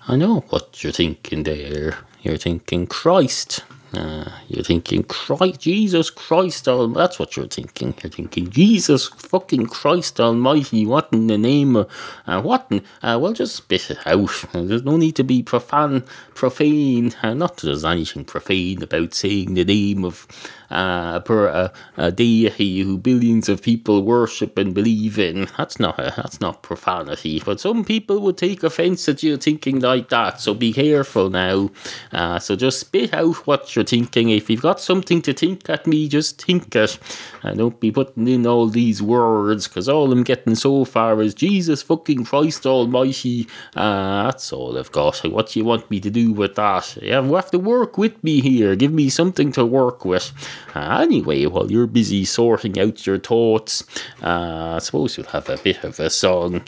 I 0.08 0.16
know 0.16 0.42
what 0.50 0.84
you're 0.84 0.94
thinking 0.94 1.44
there. 1.44 1.98
You're 2.22 2.38
thinking, 2.38 2.88
Christ. 2.88 3.64
Uh, 3.94 4.30
you're 4.50 4.64
thinking, 4.64 5.04
Christ, 5.04 5.62
Jesus 5.62 6.10
Christ, 6.10 6.68
Almighty. 6.68 7.00
that's 7.00 7.20
what 7.20 7.38
you're 7.38 7.48
thinking. 7.48 7.94
You're 8.04 8.12
thinking, 8.12 8.50
Jesus 8.50 9.08
fucking 9.08 9.68
Christ 9.68 10.20
Almighty, 10.20 10.86
what 10.86 11.08
in 11.14 11.28
the 11.28 11.38
name 11.38 11.78
of, 11.78 11.90
uh, 12.28 12.42
what 12.42 12.68
in, 12.70 12.84
uh, 13.02 13.18
well, 13.22 13.32
just 13.32 13.56
spit 13.56 13.90
it 13.90 14.06
out. 14.06 14.46
There's 14.52 14.84
no 14.84 14.98
need 14.98 15.16
to 15.16 15.24
be 15.24 15.42
profane, 15.42 16.04
profane, 16.36 17.16
uh, 17.24 17.34
not 17.34 17.58
that 17.58 17.68
there's 17.68 17.86
anything 17.86 18.26
profane 18.26 18.84
about 18.84 19.14
saying 19.14 19.54
the 19.54 19.64
name 19.64 20.04
of 20.04 20.28
uh, 20.70 21.20
per 21.20 21.48
a, 21.48 21.74
a 21.98 22.12
deity 22.12 22.82
who 22.82 22.98
billions 22.98 23.50
of 23.50 23.62
people 23.62 24.04
worship 24.04 24.58
and 24.58 24.74
believe 24.74 25.18
in. 25.20 25.48
That's 25.58 25.80
not 25.80 26.00
a, 26.00 26.14
that's 26.16 26.40
not 26.42 26.64
profanity. 26.64 27.42
But 27.44 27.60
some 27.60 27.84
people 27.84 28.20
would 28.22 28.38
take 28.38 28.64
offence 28.64 29.08
at 29.10 29.24
you 29.24 29.38
thinking 29.38 29.80
like 29.80 30.10
that. 30.10 30.40
So 30.40 30.54
be 30.54 30.74
careful 30.74 31.30
now. 31.30 31.72
Uh, 32.12 32.40
so 32.40 32.56
just 32.56 32.80
spit 32.80 33.14
out 33.14 33.48
what 33.48 33.76
you're 33.76 33.86
thinking. 33.86 34.30
If 34.30 34.50
you've 34.50 34.62
got 34.62 34.80
something 34.80 35.22
to 35.24 35.34
think 35.34 35.70
at 35.70 35.88
me, 35.88 36.08
just 36.08 36.42
think 36.42 36.76
it. 36.76 37.00
And 37.44 37.58
don't 37.58 37.80
be 37.80 37.92
putting 37.92 38.28
in 38.28 38.46
all 38.46 38.68
these 38.68 39.02
words 39.02 39.68
because 39.68 39.88
all 39.88 40.12
I'm 40.12 40.24
getting 40.24 40.56
so 40.56 40.86
far 40.86 41.22
is 41.22 41.34
Jesus 41.34 41.82
fucking 41.82 42.26
Christ 42.26 42.66
Almighty. 42.66 43.48
Uh, 43.76 44.24
that's 44.24 44.52
all 44.52 44.78
I've 44.78 44.92
got. 44.92 45.18
What 45.20 45.50
do 45.52 45.60
you 45.60 45.66
want 45.66 45.90
me 45.90 46.00
to 46.00 46.10
do 46.10 46.34
with 46.34 46.56
that? 46.56 46.98
You 47.02 47.14
have 47.14 47.52
to 47.52 47.60
work 47.60 47.98
with 47.98 48.22
me 48.24 48.42
here. 48.42 48.76
Give 48.76 48.92
me 48.92 49.10
something 49.10 49.52
to 49.54 49.66
work 49.66 50.06
with. 50.06 50.32
Uh, 50.76 51.00
anyway, 51.02 51.46
while 51.46 51.72
you're 51.72 51.88
busy 51.88 52.26
sorting 52.26 52.80
out 52.80 53.06
your 53.06 53.20
thoughts, 53.20 53.84
uh, 54.22 54.76
I 54.76 54.80
suppose 54.80 55.18
you'll 55.18 55.28
have 55.28 55.50
a 55.50 55.58
bit 55.58 55.84
of 55.84 56.00
a 56.00 56.10
song. 56.10 56.62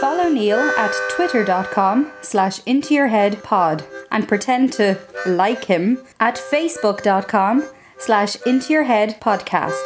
Follow 0.00 0.28
Neal 0.28 0.58
at 0.58 0.92
twitter.com 1.10 2.10
slash 2.22 2.60
into 2.66 2.94
your 2.94 3.08
head 3.08 3.42
pod 3.42 3.84
and 4.10 4.26
pretend 4.26 4.72
to 4.74 4.98
like 5.26 5.64
him 5.64 5.98
at 6.20 6.36
facebook.com 6.36 7.64
slash 7.98 8.36
into 8.42 8.72
your 8.72 8.82
head 8.82 9.20
podcast. 9.20 9.80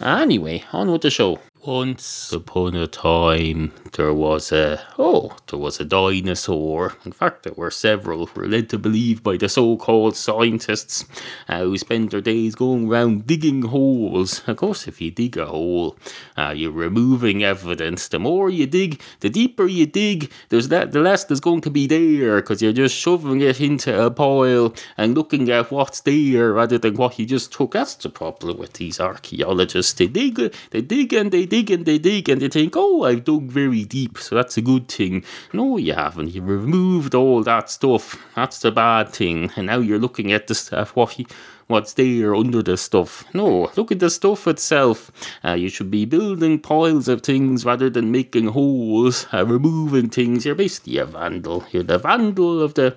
Anyway, 0.00 0.64
on 0.72 0.90
with 0.90 1.02
the 1.02 1.10
show. 1.10 1.38
Once 1.66 2.32
upon 2.32 2.74
a 2.74 2.86
time, 2.86 3.70
there 3.92 4.14
was 4.14 4.50
a 4.50 4.80
oh, 4.98 5.36
there 5.48 5.58
was 5.58 5.78
a 5.78 5.84
dinosaur. 5.84 6.94
In 7.04 7.12
fact, 7.12 7.42
there 7.42 7.52
were 7.54 7.70
several. 7.70 8.30
We're 8.34 8.46
led 8.46 8.70
to 8.70 8.78
believe 8.78 9.22
by 9.22 9.36
the 9.36 9.46
so-called 9.46 10.16
scientists 10.16 11.04
uh, 11.50 11.60
who 11.60 11.76
spend 11.76 12.12
their 12.12 12.22
days 12.22 12.54
going 12.54 12.88
around 12.88 13.26
digging 13.26 13.60
holes. 13.60 14.40
Of 14.48 14.56
course, 14.56 14.88
if 14.88 15.02
you 15.02 15.10
dig 15.10 15.36
a 15.36 15.44
hole, 15.44 15.98
uh, 16.34 16.54
you're 16.56 16.72
removing 16.72 17.44
evidence. 17.44 18.08
The 18.08 18.18
more 18.18 18.48
you 18.48 18.66
dig, 18.66 18.98
the 19.20 19.28
deeper 19.28 19.66
you 19.66 19.84
dig. 19.84 20.32
There's 20.48 20.68
that. 20.68 20.92
The 20.92 21.00
less 21.00 21.24
there's 21.24 21.40
going 21.40 21.60
to 21.60 21.70
be 21.70 21.86
there 21.86 22.36
because 22.36 22.62
you're 22.62 22.72
just 22.72 22.96
shoving 22.96 23.42
it 23.42 23.60
into 23.60 24.02
a 24.02 24.10
pile 24.10 24.74
and 24.96 25.14
looking 25.14 25.50
at 25.50 25.70
what's 25.70 26.00
there 26.00 26.54
rather 26.54 26.78
than 26.78 26.94
what 26.94 27.18
you 27.18 27.26
just 27.26 27.52
took. 27.52 27.72
That's 27.72 27.96
the 27.96 28.08
problem 28.08 28.56
with 28.56 28.72
these 28.74 28.98
archaeologists. 28.98 29.92
They 29.92 30.06
dig, 30.06 30.54
they 30.70 30.80
dig, 30.80 31.12
and 31.12 31.30
they 31.30 31.49
dig 31.50 31.70
and 31.70 31.84
they 31.84 31.98
dig 31.98 32.28
and 32.28 32.40
they 32.40 32.48
think, 32.48 32.74
oh, 32.76 33.04
I've 33.04 33.24
dug 33.24 33.44
very 33.44 33.84
deep, 33.84 34.16
so 34.18 34.36
that's 34.36 34.56
a 34.56 34.62
good 34.62 34.88
thing. 34.88 35.24
No, 35.52 35.76
you 35.76 35.94
haven't. 35.94 36.34
You 36.34 36.42
removed 36.42 37.14
all 37.14 37.42
that 37.42 37.68
stuff. 37.68 38.22
That's 38.34 38.60
the 38.60 38.70
bad 38.70 39.10
thing. 39.10 39.50
And 39.56 39.66
now 39.66 39.78
you're 39.78 39.98
looking 39.98 40.32
at 40.32 40.46
the 40.46 40.54
stuff, 40.54 40.96
what 40.96 41.18
what's 41.66 41.92
there 41.94 42.34
under 42.34 42.62
the 42.62 42.76
stuff. 42.76 43.24
No, 43.32 43.70
look 43.76 43.92
at 43.92 44.00
the 44.00 44.10
stuff 44.10 44.46
itself. 44.48 45.10
Uh, 45.44 45.52
you 45.52 45.68
should 45.68 45.90
be 45.90 46.04
building 46.04 46.58
piles 46.58 47.06
of 47.08 47.22
things 47.22 47.64
rather 47.64 47.88
than 47.88 48.10
making 48.10 48.48
holes, 48.48 49.26
uh, 49.32 49.46
removing 49.46 50.08
things. 50.08 50.44
You're 50.44 50.56
basically 50.56 50.98
a 50.98 51.06
vandal. 51.06 51.64
You're 51.70 51.84
the 51.84 51.98
vandal 51.98 52.60
of 52.60 52.74
the 52.74 52.96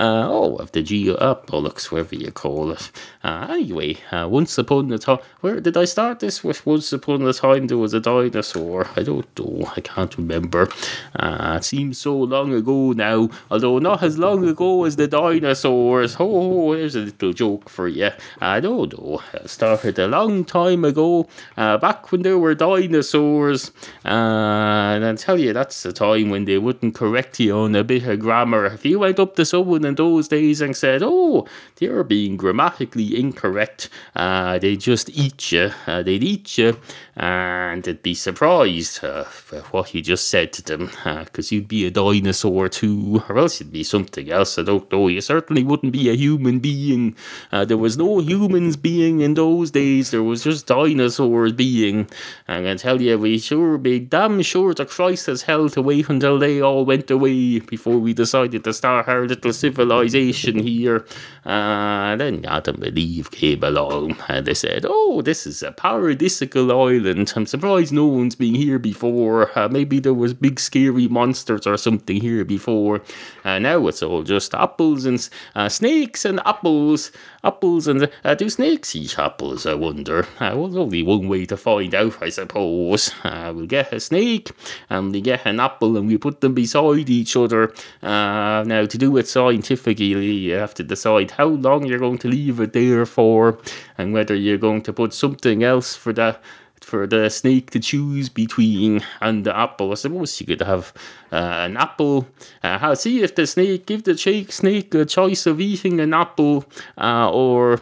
uh, 0.00 0.26
oh, 0.26 0.56
of 0.56 0.72
the 0.72 0.82
geo 0.82 1.14
uh, 1.16 1.34
bollocks, 1.42 1.92
whatever 1.92 2.14
you 2.14 2.32
call 2.32 2.70
it. 2.72 2.90
Uh, 3.22 3.48
anyway, 3.50 3.98
uh, 4.10 4.26
once 4.26 4.56
upon 4.56 4.90
a 4.92 4.98
time, 4.98 5.18
where 5.42 5.60
did 5.60 5.76
I 5.76 5.84
start 5.84 6.20
this 6.20 6.42
with? 6.42 6.64
Once 6.64 6.90
upon 6.90 7.20
a 7.26 7.34
time 7.34 7.66
there 7.66 7.76
was 7.76 7.92
a 7.92 8.00
dinosaur. 8.00 8.88
I 8.96 9.02
don't 9.02 9.38
know, 9.38 9.70
I 9.76 9.82
can't 9.82 10.16
remember. 10.16 10.70
Uh, 11.14 11.58
it 11.58 11.64
seems 11.64 11.98
so 11.98 12.16
long 12.16 12.54
ago 12.54 12.92
now, 12.92 13.28
although 13.50 13.78
not 13.78 14.02
as 14.02 14.16
long 14.16 14.48
ago 14.48 14.84
as 14.84 14.96
the 14.96 15.06
dinosaurs. 15.06 16.16
Oh, 16.18 16.74
there's 16.74 16.96
a 16.96 17.00
little 17.00 17.34
joke 17.34 17.68
for 17.68 17.86
you. 17.86 18.10
I 18.40 18.60
don't 18.60 18.98
know. 18.98 19.20
It 19.34 19.50
started 19.50 19.98
a 19.98 20.08
long 20.08 20.46
time 20.46 20.86
ago, 20.86 21.28
uh, 21.58 21.76
back 21.76 22.10
when 22.10 22.22
there 22.22 22.38
were 22.38 22.54
dinosaurs. 22.54 23.70
Uh, 24.04 24.08
and 24.08 25.04
I 25.04 25.14
tell 25.16 25.38
you, 25.38 25.52
that's 25.52 25.82
the 25.82 25.92
time 25.92 26.30
when 26.30 26.46
they 26.46 26.56
wouldn't 26.56 26.94
correct 26.94 27.38
you 27.38 27.54
on 27.54 27.74
a 27.74 27.84
bit 27.84 28.06
of 28.06 28.18
grammar. 28.20 28.64
If 28.64 28.86
you 28.86 28.98
went 28.98 29.20
up 29.20 29.36
to 29.36 29.44
someone 29.44 29.89
in 29.90 29.96
those 29.96 30.28
days 30.28 30.60
and 30.62 30.74
said, 30.74 31.02
"Oh, 31.04 31.46
they're 31.76 32.04
being 32.04 32.36
grammatically 32.36 33.18
incorrect," 33.18 33.90
uh, 34.16 34.58
they 34.58 34.76
just 34.76 35.10
eat 35.10 35.52
you. 35.52 35.70
Uh, 35.86 36.02
they'd 36.02 36.24
eat 36.24 36.56
you, 36.56 36.78
and 37.16 37.82
they'd 37.82 38.02
be 38.02 38.14
surprised 38.14 39.04
uh, 39.04 39.24
what 39.72 39.92
you 39.94 40.00
just 40.00 40.28
said 40.28 40.52
to 40.54 40.62
them, 40.62 40.90
because 41.24 41.52
uh, 41.52 41.54
you'd 41.54 41.68
be 41.68 41.86
a 41.86 41.90
dinosaur 41.90 42.68
too, 42.68 43.22
or 43.28 43.38
else 43.38 43.60
you'd 43.60 43.72
be 43.72 43.84
something 43.84 44.30
else. 44.30 44.58
I 44.58 44.62
don't 44.62 44.90
know. 44.90 45.08
You 45.08 45.20
certainly 45.20 45.64
wouldn't 45.64 45.92
be 45.92 46.08
a 46.08 46.16
human 46.16 46.60
being. 46.60 47.16
Uh, 47.52 47.64
there 47.64 47.76
was 47.76 47.98
no 47.98 48.20
humans 48.20 48.76
being 48.76 49.20
in 49.20 49.34
those 49.34 49.70
days. 49.70 50.10
There 50.10 50.22
was 50.22 50.44
just 50.44 50.66
dinosaurs 50.66 51.52
being. 51.52 52.08
I 52.48 52.74
tell 52.76 53.02
you, 53.02 53.18
we 53.18 53.38
sure 53.38 53.76
be 53.78 53.98
damn 53.98 54.40
sure 54.42 54.72
to 54.74 54.86
Christ 54.86 55.28
as 55.28 55.42
hell 55.42 55.68
to 55.70 55.82
wait 55.82 56.08
until 56.08 56.38
they 56.38 56.60
all 56.60 56.84
went 56.84 57.10
away 57.10 57.58
before 57.58 57.98
we 57.98 58.14
decided 58.14 58.64
to 58.64 58.72
start 58.72 59.08
our 59.08 59.26
little 59.26 59.52
civilization 59.52 59.69
here. 59.78 61.04
Uh, 61.44 62.16
then 62.16 62.44
Adam 62.44 62.82
and 62.82 62.98
Eve 62.98 63.30
came 63.30 63.62
along 63.64 64.16
and 64.28 64.46
they 64.46 64.54
said, 64.54 64.84
Oh, 64.86 65.22
this 65.22 65.46
is 65.46 65.62
a 65.62 65.72
paradisical 65.72 66.70
island. 66.70 67.32
I'm 67.34 67.46
surprised 67.46 67.92
no 67.92 68.06
one's 68.06 68.34
been 68.34 68.54
here 68.54 68.78
before. 68.78 69.56
Uh, 69.58 69.68
maybe 69.68 70.00
there 70.00 70.14
was 70.14 70.34
big 70.34 70.60
scary 70.60 71.08
monsters 71.08 71.66
or 71.66 71.76
something 71.76 72.20
here 72.20 72.44
before. 72.44 73.02
Uh, 73.44 73.58
now 73.58 73.86
it's 73.86 74.02
all 74.02 74.22
just 74.22 74.54
apples 74.54 75.06
and 75.06 75.28
uh, 75.54 75.68
snakes 75.68 76.24
and 76.24 76.40
apples. 76.44 77.12
Apples 77.42 77.86
and 77.86 78.10
uh, 78.22 78.34
do 78.34 78.50
snakes 78.50 78.94
eat 78.94 79.18
apples? 79.18 79.64
I 79.64 79.74
wonder. 79.74 80.24
Uh, 80.38 80.52
well, 80.54 80.68
there's 80.68 80.76
only 80.76 81.02
one 81.02 81.26
way 81.26 81.46
to 81.46 81.56
find 81.56 81.94
out, 81.94 82.22
I 82.22 82.28
suppose. 82.28 83.12
Uh, 83.24 83.52
we'll 83.54 83.66
get 83.66 83.92
a 83.92 84.00
snake 84.00 84.50
and 84.90 85.10
we 85.10 85.22
get 85.22 85.46
an 85.46 85.58
apple 85.58 85.96
and 85.96 86.06
we 86.06 86.18
put 86.18 86.42
them 86.42 86.52
beside 86.52 87.08
each 87.08 87.36
other. 87.36 87.72
Uh, 88.02 88.62
now, 88.66 88.84
to 88.84 88.98
do 88.98 89.16
it 89.16 89.26
scientifically, 89.26 90.04
you 90.04 90.52
have 90.52 90.74
to 90.74 90.82
decide 90.82 91.30
how 91.30 91.46
long 91.46 91.86
you're 91.86 91.98
going 91.98 92.18
to 92.18 92.28
leave 92.28 92.60
it 92.60 92.74
there 92.74 93.06
for 93.06 93.58
and 93.96 94.12
whether 94.12 94.34
you're 94.34 94.58
going 94.58 94.82
to 94.82 94.92
put 94.92 95.14
something 95.14 95.64
else 95.64 95.96
for 95.96 96.12
that 96.12 96.42
for 96.80 97.06
the 97.06 97.28
snake 97.28 97.70
to 97.70 97.80
choose 97.80 98.28
between 98.28 99.02
and 99.20 99.44
the 99.44 99.56
apple. 99.56 99.92
I 99.92 99.94
suppose 99.94 100.40
you 100.40 100.46
could 100.46 100.62
have 100.62 100.92
uh, 101.32 101.36
an 101.36 101.76
apple. 101.76 102.26
Uh, 102.62 102.94
see 102.94 103.22
if 103.22 103.34
the 103.34 103.46
snake 103.46 103.86
give 103.86 104.04
the 104.04 104.16
snake 104.16 104.94
a 104.94 105.04
choice 105.04 105.46
of 105.46 105.60
eating 105.60 106.00
an 106.00 106.14
apple 106.14 106.64
uh, 106.98 107.30
or 107.30 107.74
uh, 107.74 107.78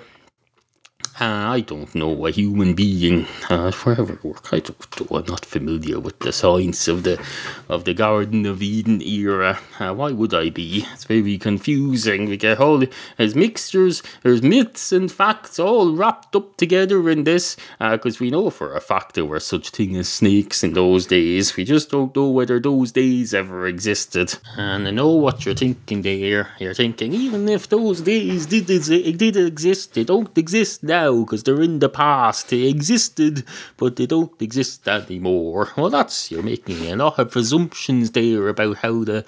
I 1.20 1.60
don't 1.60 1.92
know 1.96 2.26
a 2.26 2.30
human 2.30 2.74
being 2.74 3.26
uh, 3.50 3.72
forever 3.72 4.20
work. 4.22 4.52
I 4.52 4.60
don't. 4.60 5.10
I'm 5.10 5.24
not 5.26 5.44
familiar 5.44 5.98
with 5.98 6.20
the 6.20 6.32
science 6.32 6.86
of 6.86 7.02
the 7.02 7.20
of 7.68 7.84
the 7.84 7.94
Garden 7.94 8.46
of 8.46 8.62
Eden 8.62 9.02
era. 9.02 9.58
Uh, 9.80 9.94
why 9.94 10.12
would 10.12 10.32
I 10.32 10.50
be? 10.50 10.86
It's 10.92 11.04
very 11.04 11.36
confusing. 11.38 12.28
We 12.28 12.36
get 12.36 12.60
all 12.60 12.84
there's 13.16 13.34
mixtures, 13.34 14.02
there's 14.22 14.42
myths 14.42 14.92
and 14.92 15.10
facts 15.10 15.58
all 15.58 15.92
wrapped 15.92 16.36
up 16.36 16.56
together 16.56 17.10
in 17.10 17.24
this. 17.24 17.56
Because 17.80 18.16
uh, 18.16 18.20
we 18.20 18.30
know 18.30 18.50
for 18.50 18.74
a 18.74 18.80
fact 18.80 19.14
there 19.14 19.24
were 19.24 19.40
such 19.40 19.70
thing 19.70 19.96
as 19.96 20.08
snakes 20.08 20.62
in 20.62 20.74
those 20.74 21.06
days. 21.06 21.56
We 21.56 21.64
just 21.64 21.90
don't 21.90 22.14
know 22.14 22.28
whether 22.28 22.60
those 22.60 22.92
days 22.92 23.34
ever 23.34 23.66
existed. 23.66 24.36
And 24.56 24.86
I 24.86 24.92
know 24.92 25.10
what 25.10 25.44
you're 25.44 25.54
thinking 25.56 26.02
there. 26.02 26.50
You're 26.60 26.74
thinking 26.74 27.12
even 27.12 27.48
if 27.48 27.68
those 27.68 28.02
days 28.02 28.46
did 28.46 28.66
did 28.66 29.36
exist, 29.36 29.94
they 29.94 30.04
don't 30.04 30.36
exist 30.38 30.84
now 30.84 31.07
now 31.08 31.24
because 31.24 31.42
they're 31.42 31.62
in 31.62 31.78
the 31.78 31.88
past. 31.88 32.48
They 32.48 32.62
existed, 32.62 33.44
but 33.76 33.96
they 33.96 34.06
don't 34.06 34.40
exist 34.40 34.86
anymore. 34.88 35.70
Well, 35.76 35.90
that's 35.90 36.30
you're 36.30 36.42
making 36.42 36.86
a 36.86 36.96
lot 36.96 37.18
of 37.18 37.30
presumptions 37.30 38.10
there 38.12 38.48
about 38.48 38.78
how 38.78 39.04
the 39.04 39.24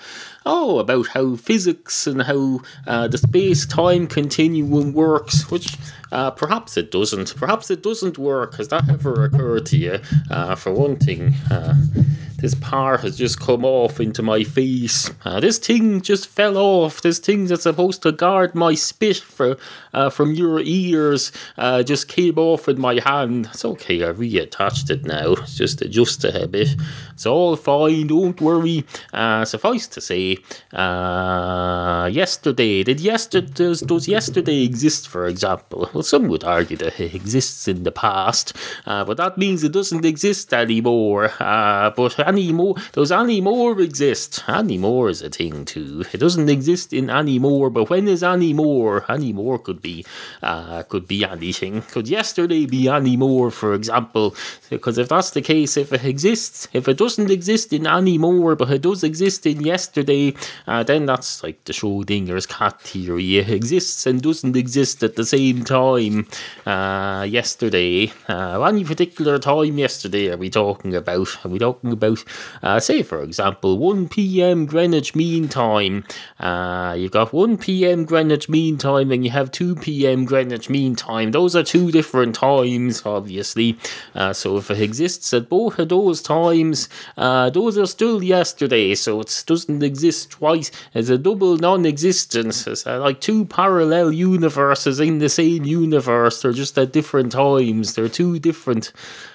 oh 0.46 0.78
about 0.78 1.08
how 1.08 1.36
physics 1.36 2.06
and 2.06 2.22
how 2.22 2.60
uh, 2.86 3.08
the 3.08 3.18
space 3.18 3.66
time 3.66 4.06
continuum 4.06 4.92
works, 4.92 5.50
which 5.50 5.76
uh, 6.12 6.30
perhaps 6.30 6.76
it 6.76 6.90
doesn't. 6.90 7.36
Perhaps 7.36 7.70
it 7.70 7.82
doesn't 7.82 8.18
work. 8.18 8.56
Has 8.56 8.68
that 8.68 8.88
ever 8.88 9.24
occurred 9.24 9.66
to 9.66 9.76
you? 9.76 9.98
Uh, 10.30 10.54
for 10.54 10.72
one 10.72 10.96
thing. 10.96 11.34
This 12.40 12.54
part 12.54 13.02
has 13.02 13.18
just 13.18 13.38
come 13.38 13.66
off 13.66 14.00
into 14.00 14.22
my 14.22 14.44
face. 14.44 15.10
Uh, 15.24 15.40
this 15.40 15.58
thing 15.58 16.00
just 16.00 16.26
fell 16.26 16.56
off. 16.56 17.02
This 17.02 17.18
thing 17.18 17.46
that's 17.46 17.64
supposed 17.64 18.02
to 18.02 18.12
guard 18.12 18.54
my 18.54 18.74
spit 18.74 19.18
for, 19.18 19.58
uh, 19.92 20.08
from 20.08 20.32
your 20.32 20.60
ears 20.60 21.32
uh, 21.58 21.82
just 21.82 22.08
came 22.08 22.38
off 22.38 22.66
in 22.66 22.80
my 22.80 22.98
hand. 23.04 23.50
It's 23.52 23.64
okay, 23.64 24.02
I 24.04 24.12
reattached 24.12 24.88
it 24.88 25.04
now. 25.04 25.32
It's 25.32 25.56
just 25.56 25.82
adjusted 25.82 26.34
a 26.34 26.48
bit. 26.48 26.76
It's 27.12 27.26
all 27.26 27.56
fine, 27.56 28.06
don't 28.06 28.40
worry. 28.40 28.86
Uh, 29.12 29.44
suffice 29.44 29.86
to 29.88 30.00
say, 30.00 30.38
uh, 30.72 32.08
yesterday, 32.10 32.82
did 32.84 33.00
yesterday, 33.00 33.52
does, 33.52 33.80
does 33.82 34.08
yesterday 34.08 34.64
exist, 34.64 35.08
for 35.08 35.26
example? 35.26 35.90
Well, 35.92 36.02
some 36.02 36.28
would 36.28 36.44
argue 36.44 36.78
that 36.78 36.98
it 36.98 37.14
exists 37.14 37.68
in 37.68 37.82
the 37.82 37.92
past, 37.92 38.56
uh, 38.86 39.04
but 39.04 39.18
that 39.18 39.36
means 39.36 39.62
it 39.62 39.72
doesn't 39.72 40.06
exist 40.06 40.54
anymore. 40.54 41.32
But 41.38 42.14
anymore, 42.30 42.74
does 42.92 43.12
anymore 43.12 43.80
exist? 43.80 44.30
Anymore 44.48 45.10
is 45.10 45.22
a 45.22 45.30
thing 45.30 45.64
too. 45.64 46.04
It 46.12 46.18
doesn't 46.18 46.48
exist 46.48 46.92
in 46.92 47.10
anymore, 47.10 47.70
but 47.70 47.90
when 47.90 48.08
is 48.08 48.22
anymore? 48.22 49.04
Anymore 49.08 49.58
could 49.58 49.82
be, 49.82 50.04
uh, 50.42 50.82
could 50.84 51.06
be 51.06 51.24
anything. 51.24 51.82
Could 51.82 52.08
yesterday 52.08 52.66
be 52.66 52.88
anymore, 52.88 53.50
for 53.50 53.74
example? 53.74 54.34
Because 54.68 54.98
if 54.98 55.08
that's 55.08 55.30
the 55.30 55.42
case, 55.42 55.76
if 55.76 55.92
it 55.92 56.04
exists, 56.04 56.68
if 56.72 56.88
it 56.88 56.98
doesn't 56.98 57.30
exist 57.30 57.72
in 57.72 57.86
anymore, 57.86 58.56
but 58.56 58.70
it 58.70 58.82
does 58.82 59.02
exist 59.02 59.46
in 59.46 59.60
yesterday, 59.60 60.34
uh, 60.66 60.82
then 60.82 61.06
that's 61.06 61.42
like 61.42 61.64
the 61.64 61.72
Schrodinger's 61.72 62.46
cat 62.46 62.80
theory. 62.80 63.38
It 63.38 63.50
exists 63.50 64.06
and 64.06 64.22
doesn't 64.22 64.56
exist 64.56 65.02
at 65.02 65.16
the 65.16 65.24
same 65.24 65.64
time. 65.64 66.26
Uh, 66.66 67.26
yesterday, 67.28 68.12
uh, 68.28 68.62
any 68.62 68.84
particular 68.84 69.38
time 69.38 69.78
yesterday 69.78 70.30
are 70.30 70.36
we 70.36 70.50
talking 70.50 70.94
about? 70.94 71.28
Are 71.44 71.48
we 71.48 71.58
talking 71.58 71.92
about, 71.92 72.19
uh, 72.62 72.80
say, 72.80 73.02
for 73.02 73.22
example, 73.22 73.78
1 73.78 74.08
p.m. 74.08 74.66
Greenwich 74.66 75.14
Mean 75.14 75.48
Time? 75.48 76.04
Uh, 76.38 76.94
you've 76.98 77.12
got 77.12 77.32
1 77.32 77.58
p.m. 77.58 78.04
Greenwich 78.04 78.48
Mean 78.48 78.78
Time 78.78 79.10
and 79.10 79.24
you 79.24 79.30
have 79.30 79.50
2 79.50 79.76
p.m. 79.76 80.24
Greenwich 80.24 80.70
Mean 80.70 80.96
Time. 80.96 81.30
Those 81.32 81.56
are 81.56 81.62
two 81.62 81.90
different 81.90 82.34
times, 82.34 83.02
obviously. 83.04 83.78
Uh, 84.14 84.32
so 84.32 84.56
if 84.56 84.70
it 84.70 84.80
exists 84.80 85.32
at 85.34 85.48
both 85.48 85.78
of 85.78 85.88
those 85.88 86.22
times, 86.22 86.88
uh, 87.16 87.50
those 87.50 87.78
are 87.78 87.86
still 87.86 88.22
yesterday. 88.22 88.94
So 88.94 89.20
it 89.20 89.44
doesn't 89.46 89.82
exist 89.82 90.30
twice. 90.30 90.70
It's 90.94 91.08
a 91.08 91.18
double 91.18 91.56
non-existence. 91.56 92.66
It's 92.66 92.86
uh, 92.86 93.00
like 93.00 93.20
two 93.20 93.44
parallel 93.44 94.12
universes 94.12 95.00
in 95.00 95.18
the 95.18 95.28
same 95.28 95.64
universe. 95.64 96.42
They're 96.42 96.52
just 96.52 96.78
at 96.78 96.92
different 96.92 97.32
times. 97.32 97.94
They're 97.94 98.08
two 98.08 98.38
different 98.38 98.92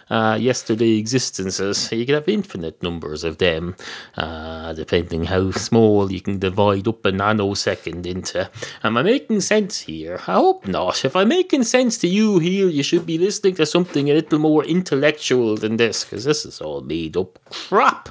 uh, 0.10 0.38
yesterday 0.40 0.98
existences. 0.98 1.92
You 1.92 2.06
could 2.06 2.16
have 2.16 2.30
infinite 2.30 2.82
numbers 2.84 3.24
of 3.24 3.40
them, 3.40 3.76
uh, 4.16 4.74
depending 4.74 5.26
how 5.26 5.52
small 5.52 6.12
you 6.12 6.22
can 6.22 6.40
divide 6.40 6.88
up 6.88 7.06
a 7.06 7.12
nanosecond 7.12 8.06
into. 8.06 8.50
Am 8.84 8.98
I 8.98 9.04
making 9.04 9.42
sense 9.42 9.82
here? 9.82 10.20
I 10.28 10.34
hope 10.34 10.68
not. 10.68 11.04
If 11.06 11.16
I'm 11.16 11.30
making 11.30 11.64
sense 11.64 11.98
to 12.00 12.08
you 12.08 12.40
here, 12.40 12.68
you 12.68 12.84
should 12.84 13.06
be 13.06 13.18
listening 13.18 13.56
to 13.56 13.66
something 13.66 14.10
a 14.10 14.14
little 14.14 14.40
more 14.40 14.64
intellectual 14.64 15.56
than 15.56 15.78
this, 15.78 16.04
because 16.04 16.26
this 16.26 16.46
is 16.46 16.62
all 16.62 16.82
made 16.82 17.18
up 17.18 17.40
crap. 17.50 18.10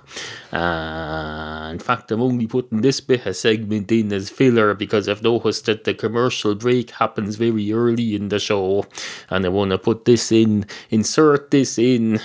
Uh, 0.52 1.70
in 1.72 1.78
fact, 1.78 2.10
I'm 2.10 2.22
only 2.22 2.46
putting 2.46 2.80
this 2.80 3.00
bit 3.00 3.26
of 3.26 3.36
segment 3.36 3.90
in 3.92 4.12
as 4.12 4.30
filler 4.30 4.74
because 4.74 5.08
I've 5.08 5.22
noticed 5.22 5.66
that 5.66 5.84
the 5.84 5.94
commercial 5.94 6.54
break 6.54 6.90
happens 6.90 7.36
very 7.36 7.72
early 7.72 8.14
in 8.14 8.28
the 8.28 8.38
show, 8.38 8.86
and 9.30 9.44
I 9.44 9.48
want 9.48 9.70
to 9.70 9.78
put 9.78 10.04
this 10.04 10.32
in, 10.32 10.66
insert 10.90 11.50
this 11.50 11.78
in 11.78 11.83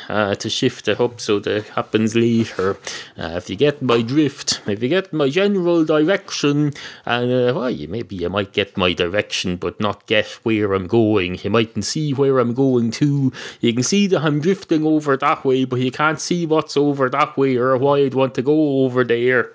uh, 0.09 0.35
to 0.35 0.49
shift 0.49 0.87
it 0.87 0.99
up 0.99 1.19
so 1.19 1.39
that 1.39 1.57
it 1.57 1.67
happens 1.69 2.15
later. 2.15 2.77
Uh, 3.17 3.33
if 3.37 3.49
you 3.49 3.55
get 3.55 3.81
my 3.81 4.01
drift, 4.01 4.61
if 4.67 4.81
you 4.81 4.89
get 4.89 5.11
my 5.11 5.29
general 5.29 5.85
direction, 5.85 6.73
and 7.05 7.31
uh, 7.31 7.53
well, 7.55 7.69
you, 7.69 7.87
maybe 7.87 8.15
you 8.15 8.29
might 8.29 8.53
get 8.53 8.77
my 8.77 8.93
direction 8.93 9.57
but 9.57 9.79
not 9.79 10.05
get 10.05 10.27
where 10.43 10.73
I'm 10.73 10.87
going. 10.87 11.39
You 11.43 11.49
mightn't 11.49 11.85
see 11.85 12.13
where 12.13 12.39
I'm 12.39 12.53
going 12.53 12.91
to. 12.91 13.31
You 13.61 13.73
can 13.73 13.83
see 13.83 14.07
that 14.07 14.21
I'm 14.21 14.39
drifting 14.39 14.85
over 14.85 15.17
that 15.17 15.43
way, 15.45 15.65
but 15.65 15.79
you 15.79 15.91
can't 15.91 16.19
see 16.19 16.45
what's 16.45 16.77
over 16.77 17.09
that 17.09 17.37
way 17.37 17.57
or 17.57 17.77
why 17.77 17.99
I'd 17.99 18.13
want 18.13 18.35
to 18.35 18.41
go 18.41 18.83
over 18.83 19.03
there. 19.03 19.51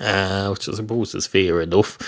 Uh, 0.00 0.48
which 0.50 0.68
I 0.68 0.72
suppose 0.72 1.14
is 1.14 1.26
fair 1.26 1.60
enough. 1.60 1.98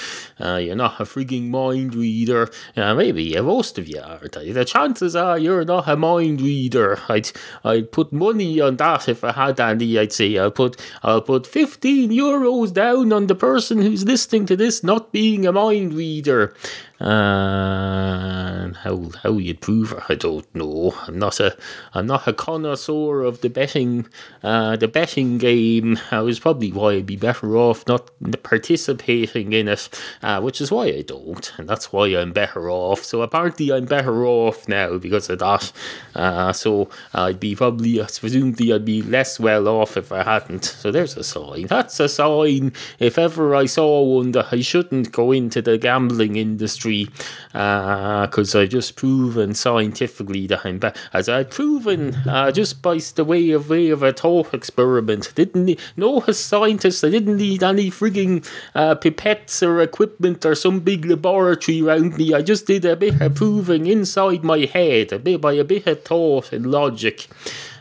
Uh, 0.40 0.56
you're 0.56 0.76
not 0.76 1.00
a 1.00 1.04
frigging 1.04 1.49
mind 1.49 1.94
reader. 1.94 2.49
Uh, 2.76 2.94
maybe 2.94 3.38
most 3.40 3.78
of 3.78 3.88
you 3.88 4.00
are. 4.00 4.20
The 4.28 4.64
chances 4.64 5.16
are 5.16 5.38
you're 5.38 5.64
not 5.64 5.88
a 5.88 5.97
mind 5.97 6.40
reader. 6.40 7.00
I'd 7.09 7.30
I'd 7.64 7.90
put 7.90 8.12
money 8.12 8.61
on 8.61 8.76
that 8.76 9.09
if 9.09 9.25
I 9.25 9.32
had 9.32 9.59
any. 9.59 9.99
I'd 9.99 10.12
say 10.12 10.38
I'll 10.38 10.52
put 10.52 10.80
I'll 11.02 11.20
put 11.23 11.47
fifteen 11.47 12.11
euros 12.11 12.73
down 12.73 13.12
on 13.12 13.26
the 13.26 13.35
person 13.35 13.82
who's 13.82 14.04
listening 14.04 14.47
to 14.47 14.56
this 14.56 14.85
not 14.85 15.11
being 15.11 15.47
a 15.47 15.52
mind 15.52 15.94
reader. 15.94 16.54
Uh, 17.00 18.75
how 18.75 19.11
how 19.23 19.33
you'd 19.38 19.62
prove 19.62 19.92
it, 19.92 20.02
I 20.11 20.14
don't 20.14 20.54
know. 20.54 20.95
I'm 21.07 21.19
not 21.19 21.40
a 21.40 21.57
I'm 21.95 22.07
not 22.07 22.28
a 22.28 22.35
connoisseur 22.35 23.23
of 23.23 23.40
the 23.40 23.49
betting 23.49 24.07
uh, 24.42 24.76
the 24.76 24.87
betting 24.87 25.38
game. 25.38 25.99
That 26.11 26.21
was 26.21 26.38
probably 26.38 26.71
why 26.71 26.92
I'd 26.92 27.07
be 27.07 27.16
better 27.16 27.57
off 27.57 27.87
not 27.87 28.11
participating 28.43 29.54
in 29.54 29.69
it, 29.69 29.89
uh, 30.23 30.43
which 30.43 30.60
is 30.60 30.71
why 30.71 30.89
I 30.89 31.00
don't, 31.00 31.50
and 31.56 31.67
that's 31.67 31.91
why 31.91 32.06
I'm 32.08 32.32
better 32.32 32.71
off. 32.71 33.02
So 33.02 33.23
apparently 33.23 33.73
I'm 33.73 33.86
better 33.86 34.26
off 34.26 34.69
now 34.69 34.99
because 34.99 35.30
of 35.30 35.39
that. 35.39 35.73
Uh, 36.15 36.52
so 36.52 36.91
I'd 37.15 37.41
be 37.41 37.56
probably 37.56 37.99
presumably 37.99 38.75
I'd 38.75 38.84
be 38.84 39.00
less 39.00 39.41
well 39.41 39.69
off 39.69 39.97
if 39.97 40.13
I 40.13 40.23
hadn't. 40.23 40.65
So 40.65 40.91
there's 40.91 41.17
a 41.17 41.25
sign. 41.25 41.67
That's 41.67 41.99
a 41.99 42.10
sign. 42.10 42.75
If 42.99 43.17
ever 43.17 43.54
I 43.54 43.65
saw 43.65 44.02
one 44.02 44.32
that 44.32 44.52
I 44.52 44.60
shouldn't 44.60 45.13
go 45.13 45.32
into 45.32 45.63
the 45.63 45.78
gambling 45.78 46.36
industry 46.36 46.89
because 47.52 48.54
uh, 48.54 48.60
I've 48.60 48.68
just 48.68 48.96
proven 48.96 49.54
scientifically 49.54 50.46
that 50.48 50.64
I'm 50.64 50.78
back. 50.78 50.96
As 51.12 51.28
I've 51.28 51.50
proven 51.50 52.14
uh, 52.28 52.50
just 52.52 52.82
by 52.82 52.98
the 53.14 53.24
way 53.24 53.50
of 53.50 53.70
way 53.70 53.90
of 53.90 54.02
a 54.02 54.12
thought 54.12 54.52
experiment. 54.52 55.32
Didn't 55.34 55.64
need, 55.64 55.80
no 55.96 56.20
scientist. 56.20 57.04
I 57.04 57.10
didn't 57.10 57.36
need 57.36 57.62
any 57.62 57.90
frigging 57.90 58.46
uh, 58.74 58.94
pipettes 58.96 59.66
or 59.66 59.80
equipment 59.80 60.44
or 60.44 60.54
some 60.54 60.80
big 60.80 61.04
laboratory 61.04 61.82
around 61.82 62.16
me. 62.16 62.34
I 62.34 62.42
just 62.42 62.66
did 62.66 62.84
a 62.84 62.96
bit 62.96 63.20
of 63.20 63.34
proving 63.34 63.86
inside 63.86 64.44
my 64.44 64.60
head, 64.60 65.12
a 65.12 65.18
bit 65.18 65.40
by 65.40 65.54
a 65.54 65.64
bit 65.64 65.86
of 65.86 66.02
thought 66.02 66.52
and 66.52 66.70
logic. 66.70 67.28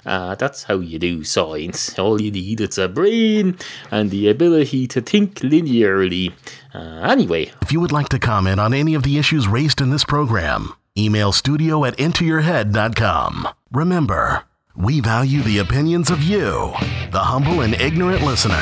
Uh, 0.06 0.34
that's 0.36 0.64
how 0.64 0.80
you 0.80 0.98
do 0.98 1.24
science. 1.24 1.98
All 2.00 2.22
you 2.22 2.32
need 2.32 2.62
is 2.62 2.78
a 2.78 2.88
brain 2.88 3.58
and 3.92 4.10
the 4.10 4.30
ability 4.30 4.88
to 4.88 5.02
think 5.02 5.36
linearly. 5.42 6.34
Uh, 6.74 6.80
anyway. 7.04 7.52
If 7.62 7.72
you 7.72 7.80
would 7.80 7.92
like 7.92 8.10
to 8.10 8.20
comment 8.20 8.60
on 8.60 8.74
any 8.74 8.94
of 8.94 9.04
the 9.04 9.18
issues 9.18 9.48
raised 9.48 9.82
in 9.82 9.90
this 9.90 10.04
program, 10.04 10.74
email 10.98 11.32
studio 11.32 11.86
at 11.86 11.98
intoyourhead.com. 11.98 13.48
Remember, 13.72 14.44
we 14.76 15.00
value 15.00 15.42
the 15.42 15.58
opinions 15.60 16.10
of 16.10 16.24
you, 16.24 16.74
the 17.12 17.20
humble 17.20 17.62
and 17.62 17.74
ignorant 17.76 18.24
listener. 18.24 18.56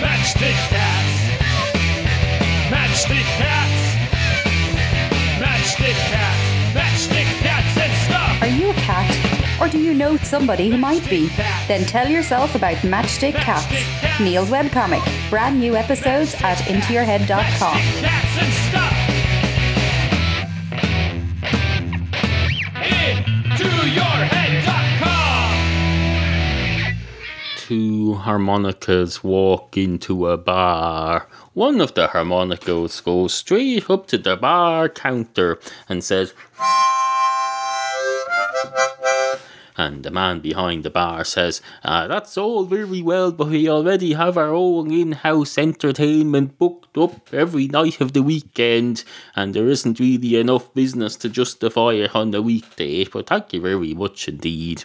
Matchstick 0.00 0.58
cats. 0.68 1.12
Matchstick 2.70 3.24
cats. 3.38 3.96
Matchstick 5.40 6.10
cats. 6.10 6.31
Or 9.62 9.68
do 9.68 9.78
you 9.78 9.94
know 9.94 10.16
somebody 10.16 10.70
who 10.70 10.76
might 10.76 11.08
be? 11.08 11.28
Then 11.68 11.84
tell 11.84 12.08
yourself 12.08 12.56
about 12.56 12.74
Matchstick 12.78 13.34
Cats, 13.34 14.20
Neal's 14.20 14.50
webcomic. 14.50 15.00
Brand 15.30 15.60
new 15.60 15.76
episodes 15.76 16.34
at 16.42 16.58
intoyourhead.com. 16.66 17.78
Two 27.56 28.14
harmonicas 28.14 29.22
walk 29.22 29.76
into 29.76 30.26
a 30.26 30.36
bar. 30.36 31.28
One 31.52 31.80
of 31.80 31.94
the 31.94 32.08
harmonicas 32.08 33.00
goes 33.00 33.32
straight 33.32 33.88
up 33.88 34.08
to 34.08 34.18
the 34.18 34.36
bar 34.36 34.88
counter 34.88 35.60
and 35.88 36.02
says, 36.02 36.34
and 39.82 40.04
the 40.04 40.12
man 40.12 40.38
behind 40.38 40.84
the 40.84 40.90
bar 40.90 41.24
says, 41.24 41.60
uh, 41.82 42.06
That's 42.06 42.38
all 42.38 42.64
very 42.64 43.02
well, 43.02 43.32
but 43.32 43.48
we 43.48 43.68
already 43.68 44.12
have 44.12 44.38
our 44.38 44.54
own 44.54 44.92
in 44.92 45.10
house 45.12 45.58
entertainment 45.58 46.56
booked 46.56 46.96
up 46.96 47.34
every 47.34 47.66
night 47.66 48.00
of 48.00 48.12
the 48.12 48.22
weekend, 48.22 49.02
and 49.34 49.54
there 49.54 49.68
isn't 49.68 49.98
really 49.98 50.36
enough 50.36 50.72
business 50.72 51.16
to 51.16 51.28
justify 51.28 51.94
it 51.94 52.14
on 52.14 52.30
the 52.30 52.40
weekday. 52.40 53.04
But 53.04 53.26
thank 53.26 53.52
you 53.52 53.60
very 53.60 53.92
much 53.92 54.28
indeed. 54.28 54.84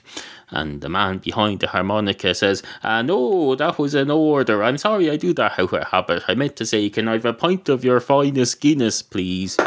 And 0.49 0.81
the 0.81 0.89
man 0.89 1.19
behind 1.19 1.59
the 1.59 1.67
harmonica 1.67 2.33
says, 2.33 2.63
uh, 2.81 3.03
No, 3.03 3.53
that 3.53 3.77
was 3.77 3.93
an 3.93 4.09
order. 4.09 4.63
I'm 4.63 4.79
sorry 4.79 5.11
I 5.11 5.17
do 5.17 5.31
that 5.33 5.59
out 5.59 5.73
of 5.73 5.87
habit. 5.89 6.23
I 6.27 6.33
meant 6.33 6.55
to 6.55 6.65
say, 6.65 6.89
Can 6.89 7.07
I 7.07 7.13
have 7.13 7.25
a 7.25 7.33
pint 7.33 7.69
of 7.69 7.85
your 7.85 7.99
finest 7.99 8.61
Guinness, 8.61 9.03
please? 9.03 9.57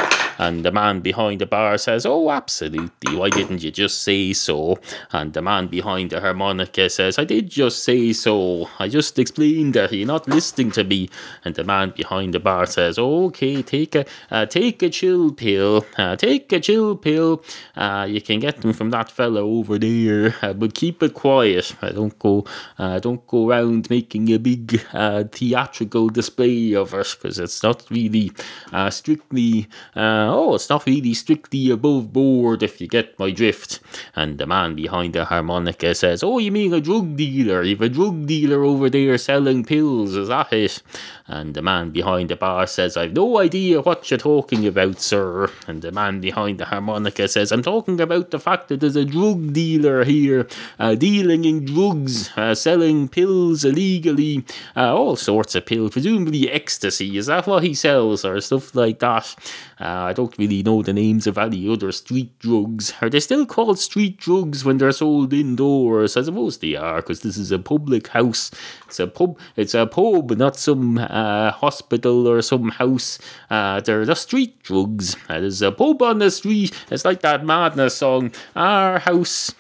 And 0.41 0.65
the 0.65 0.73
man 0.73 1.01
behind 1.01 1.43
the 1.43 1.47
bar 1.47 1.77
says, 1.77 2.07
Oh, 2.07 2.31
absolutely. 2.31 3.15
Why 3.15 3.29
didn't 3.29 3.63
you 3.63 3.71
just 3.71 4.03
say 4.03 4.33
so? 4.33 4.79
And 5.13 5.35
the 5.35 5.43
man 5.43 5.67
behind 5.67 6.11
the 6.11 6.21
harmonica 6.23 6.89
says, 6.89 7.19
I 7.19 7.25
did 7.25 7.51
just 7.51 7.85
say 7.85 8.15
so. 8.15 8.71
I 8.79 8.89
just 8.89 9.19
explained 9.19 9.75
that 9.75 9.93
you're 9.93 10.07
not 10.07 10.27
listening 10.27 10.71
to 10.73 10.83
me. 10.83 11.11
And 11.45 11.55
the 11.55 11.63
man 11.63 11.93
behind 11.95 12.33
the 12.33 12.41
bar 12.41 12.65
says, 12.65 12.99
Okay, 12.99 13.61
take 13.61 13.95
a 13.95 14.07
uh, 14.31 14.47
take 14.47 14.83
a 14.83 14.89
chill 14.89 15.31
pill. 15.33 15.85
Uh, 15.99 16.17
take 16.17 16.51
a 16.53 16.61
chill 16.61 16.97
pill. 16.97 17.45
Uh, 17.77 18.07
you 18.09 18.23
can 18.23 18.41
get 18.41 18.63
them 18.63 18.73
from 18.73 18.89
that 18.91 19.11
fella 19.11 19.43
over 19.43 19.79
there, 19.79 20.35
uh, 20.41 20.55
but 20.55 20.73
keep 20.73 21.03
it 21.03 21.13
quiet. 21.13 21.75
I 21.83 21.91
don't 21.91 22.19
go 22.19 22.47
uh, 22.79 22.99
don't 22.99 23.27
go 23.27 23.51
around 23.51 23.91
making 23.91 24.33
a 24.33 24.39
big 24.39 24.81
uh, 24.95 25.25
theatrical 25.25 26.09
display 26.09 26.75
of 26.75 26.95
it 26.95 27.15
because 27.21 27.39
it's 27.39 27.63
not 27.63 27.85
really 27.91 28.33
uh, 28.73 28.89
strictly 28.89 29.69
uh, 29.95 30.30
oh 30.31 30.55
it's 30.55 30.69
not 30.69 30.87
really 30.87 31.15
strictly 31.15 31.71
above 31.71 32.13
board 32.13 32.63
if 32.63 32.81
you 32.81 32.89
get 32.89 33.19
my 33.19 33.31
drift. 33.31 33.81
And 34.15 34.39
the 34.39 34.47
man 34.47 34.75
behind 34.75 35.15
the 35.15 35.25
harmonica 35.25 35.95
says, 35.95 36.23
"Oh, 36.23 36.39
you 36.39 36.53
mean 36.53 36.73
a 36.75 36.81
drug 36.81 37.17
dealer? 37.17 37.63
You've 37.63 37.83
a 37.83 37.89
drug 37.89 38.27
dealer 38.27 38.65
over 38.65 38.89
there 38.89 39.19
selling 39.19 39.65
pills? 39.65 40.15
Is 40.15 40.29
that 40.29 40.53
it?" 40.53 40.83
And 41.31 41.55
the 41.55 41.63
man 41.63 41.91
behind 41.91 42.29
the 42.29 42.35
bar 42.35 42.67
says, 42.67 42.97
I've 42.97 43.13
no 43.13 43.39
idea 43.39 43.81
what 43.81 44.11
you're 44.11 44.19
talking 44.19 44.67
about, 44.67 45.01
sir. 45.01 45.49
And 45.69 45.81
the 45.81 45.93
man 45.93 46.21
behind 46.21 46.59
the 46.59 46.65
harmonica 46.65 47.29
says, 47.29 47.53
I'm 47.53 47.63
talking 47.63 48.01
about 48.01 48.33
the 48.33 48.41
fact 48.41 48.67
that 48.69 48.81
there's 48.81 48.97
a 48.97 49.05
drug 49.05 49.53
dealer 49.53 50.03
here, 50.03 50.49
uh, 50.81 50.97
dealing 50.97 51.45
in 51.45 51.65
drugs, 51.65 52.37
uh, 52.37 52.57
selling 52.57 53.09
pills 53.09 53.65
illegally, 53.65 54.45
uh, 54.77 54.93
all 54.93 55.15
sorts 55.15 55.55
of 55.55 55.67
pills, 55.67 55.93
presumably 55.93 56.51
ecstasy. 56.51 57.17
Is 57.17 57.27
that 57.27 57.47
what 57.47 57.63
he 57.63 57.75
sells, 57.75 58.25
or 58.25 58.41
stuff 58.41 58.75
like 58.75 58.99
that? 58.99 59.37
Uh, 59.81 60.11
I 60.11 60.13
don't 60.13 60.20
really 60.39 60.63
know 60.63 60.83
the 60.83 60.93
names 60.93 61.27
of 61.27 61.39
any 61.39 61.69
other 61.69 61.93
street 61.93 62.39
drugs. 62.39 62.93
Are 63.01 63.11
they 63.11 63.21
still 63.21 63.47
called 63.47 63.79
street 63.79 64.19
drugs 64.19 64.65
when 64.65 64.79
they're 64.79 64.93
sold 64.93 65.33
indoors? 65.33 66.17
I 66.17 66.23
suppose 66.23 66.59
they 66.59 66.77
are, 66.77 66.97
because 66.97 67.21
this 67.21 67.37
is 67.37 67.53
a 67.53 67.59
public 67.59 68.09
house. 68.09 68.51
It's 68.87 69.01
a 69.01 69.07
pub. 69.07 69.39
It's 69.57 69.75
a 69.75 69.87
pub, 69.87 70.33
not 70.33 70.57
some 70.57 70.99
uh, 70.99 71.53
hospital 71.53 72.27
or 72.27 72.43
some 72.43 72.71
house. 72.71 73.19
Uh, 73.51 73.81
they're 73.81 74.05
the 74.05 74.15
street 74.15 74.63
drugs. 74.63 75.17
There's 75.29 75.63
a 75.63 75.73
pub 75.73 76.03
on 76.03 76.19
the 76.19 76.31
street. 76.31 76.73
It's 76.91 77.05
like 77.05 77.21
that 77.21 77.45
madness 77.45 77.97
song. 77.97 78.33
Our 78.57 78.99
house 78.99 79.55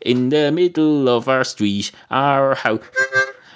in 0.00 0.30
the 0.30 0.50
middle 0.50 1.08
of 1.08 1.28
our 1.28 1.44
street. 1.44 1.92
Our 2.10 2.54
house. 2.54 2.80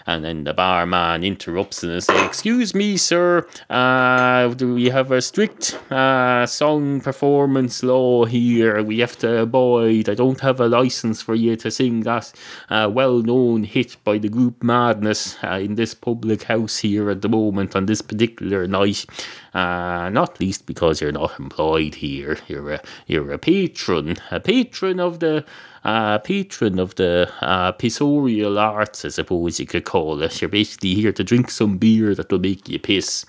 And 0.06 0.24
then 0.24 0.44
the 0.44 0.54
barman 0.54 1.24
interrupts 1.24 1.82
and 1.82 2.02
says, 2.02 2.24
Excuse 2.24 2.74
me, 2.74 2.96
sir, 2.96 3.46
uh, 3.68 4.48
do 4.48 4.74
we 4.74 4.88
have 4.90 5.10
a 5.10 5.20
strict 5.20 5.74
uh, 5.90 6.46
song 6.46 7.00
performance 7.00 7.82
law 7.82 8.24
here 8.24 8.82
we 8.82 9.00
have 9.00 9.18
to 9.18 9.42
abide? 9.42 10.08
I 10.08 10.14
don't 10.14 10.40
have 10.40 10.60
a 10.60 10.68
license 10.68 11.22
for 11.22 11.34
you 11.34 11.56
to 11.56 11.70
sing 11.70 12.00
that 12.02 12.32
uh, 12.70 12.88
well 12.92 13.20
known 13.20 13.64
hit 13.64 13.96
by 14.04 14.18
the 14.18 14.28
group 14.28 14.62
Madness 14.62 15.36
uh, 15.42 15.58
in 15.62 15.74
this 15.74 15.94
public 15.94 16.44
house 16.44 16.78
here 16.78 17.10
at 17.10 17.22
the 17.22 17.28
moment 17.28 17.74
on 17.74 17.86
this 17.86 18.00
particular 18.00 18.66
night. 18.66 19.06
Uh, 19.54 20.10
not 20.10 20.38
least 20.38 20.66
because 20.66 21.00
you're 21.00 21.12
not 21.12 21.38
employed 21.40 21.96
here. 21.96 22.38
You're 22.46 22.74
a, 22.74 22.82
you're 23.06 23.32
a 23.32 23.38
patron, 23.38 24.18
a 24.30 24.38
patron 24.38 25.00
of 25.00 25.20
the 25.20 25.44
uh, 25.86 26.18
patron 26.18 26.80
of 26.80 26.96
the 26.96 27.30
uh, 27.42 27.70
pissorial 27.72 28.58
arts, 28.60 29.04
I 29.04 29.08
suppose 29.08 29.60
you 29.60 29.66
could 29.66 29.84
call 29.84 30.20
it. 30.20 30.42
You're 30.42 30.48
basically 30.48 30.94
here 30.94 31.12
to 31.12 31.22
drink 31.22 31.48
some 31.48 31.78
beer 31.78 32.12
that'll 32.12 32.40
make 32.40 32.68
you 32.68 32.80
piss. 32.80 33.24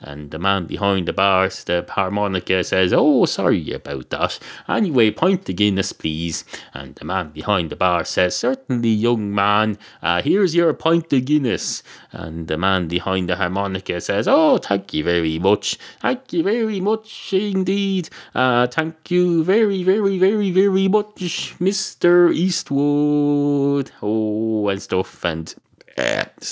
And 0.00 0.30
the 0.30 0.38
man 0.38 0.66
behind 0.66 1.08
the 1.08 1.12
bar, 1.12 1.48
the 1.48 1.84
harmonica, 1.88 2.62
says, 2.62 2.92
Oh, 2.92 3.24
sorry 3.24 3.72
about 3.72 4.10
that. 4.10 4.38
Anyway, 4.68 5.10
pint 5.10 5.44
the 5.46 5.52
Guinness, 5.52 5.92
please. 5.92 6.44
And 6.72 6.94
the 6.94 7.04
man 7.04 7.30
behind 7.30 7.70
the 7.70 7.76
bar 7.76 8.04
says, 8.04 8.36
Certainly, 8.36 8.90
young 8.90 9.34
man, 9.34 9.76
uh, 10.02 10.22
here's 10.22 10.54
your 10.54 10.72
pint 10.74 11.12
of 11.12 11.24
Guinness. 11.24 11.82
And 12.12 12.46
the 12.46 12.56
man 12.56 12.86
behind 12.86 13.28
the 13.28 13.36
harmonica 13.36 14.00
says, 14.00 14.28
Oh, 14.28 14.58
thank 14.58 14.94
you 14.94 15.02
very 15.02 15.38
much. 15.38 15.78
Thank 16.00 16.32
you 16.32 16.42
very 16.44 16.80
much 16.80 17.32
indeed. 17.32 18.08
Uh, 18.34 18.68
thank 18.68 19.10
you 19.10 19.42
very, 19.42 19.82
very, 19.82 20.18
very, 20.18 20.50
very 20.52 20.88
much, 20.88 21.56
Mr. 21.58 22.32
Eastwood. 22.32 23.90
Oh, 24.00 24.68
and 24.68 24.80
stuff. 24.80 25.24
And 25.24 25.54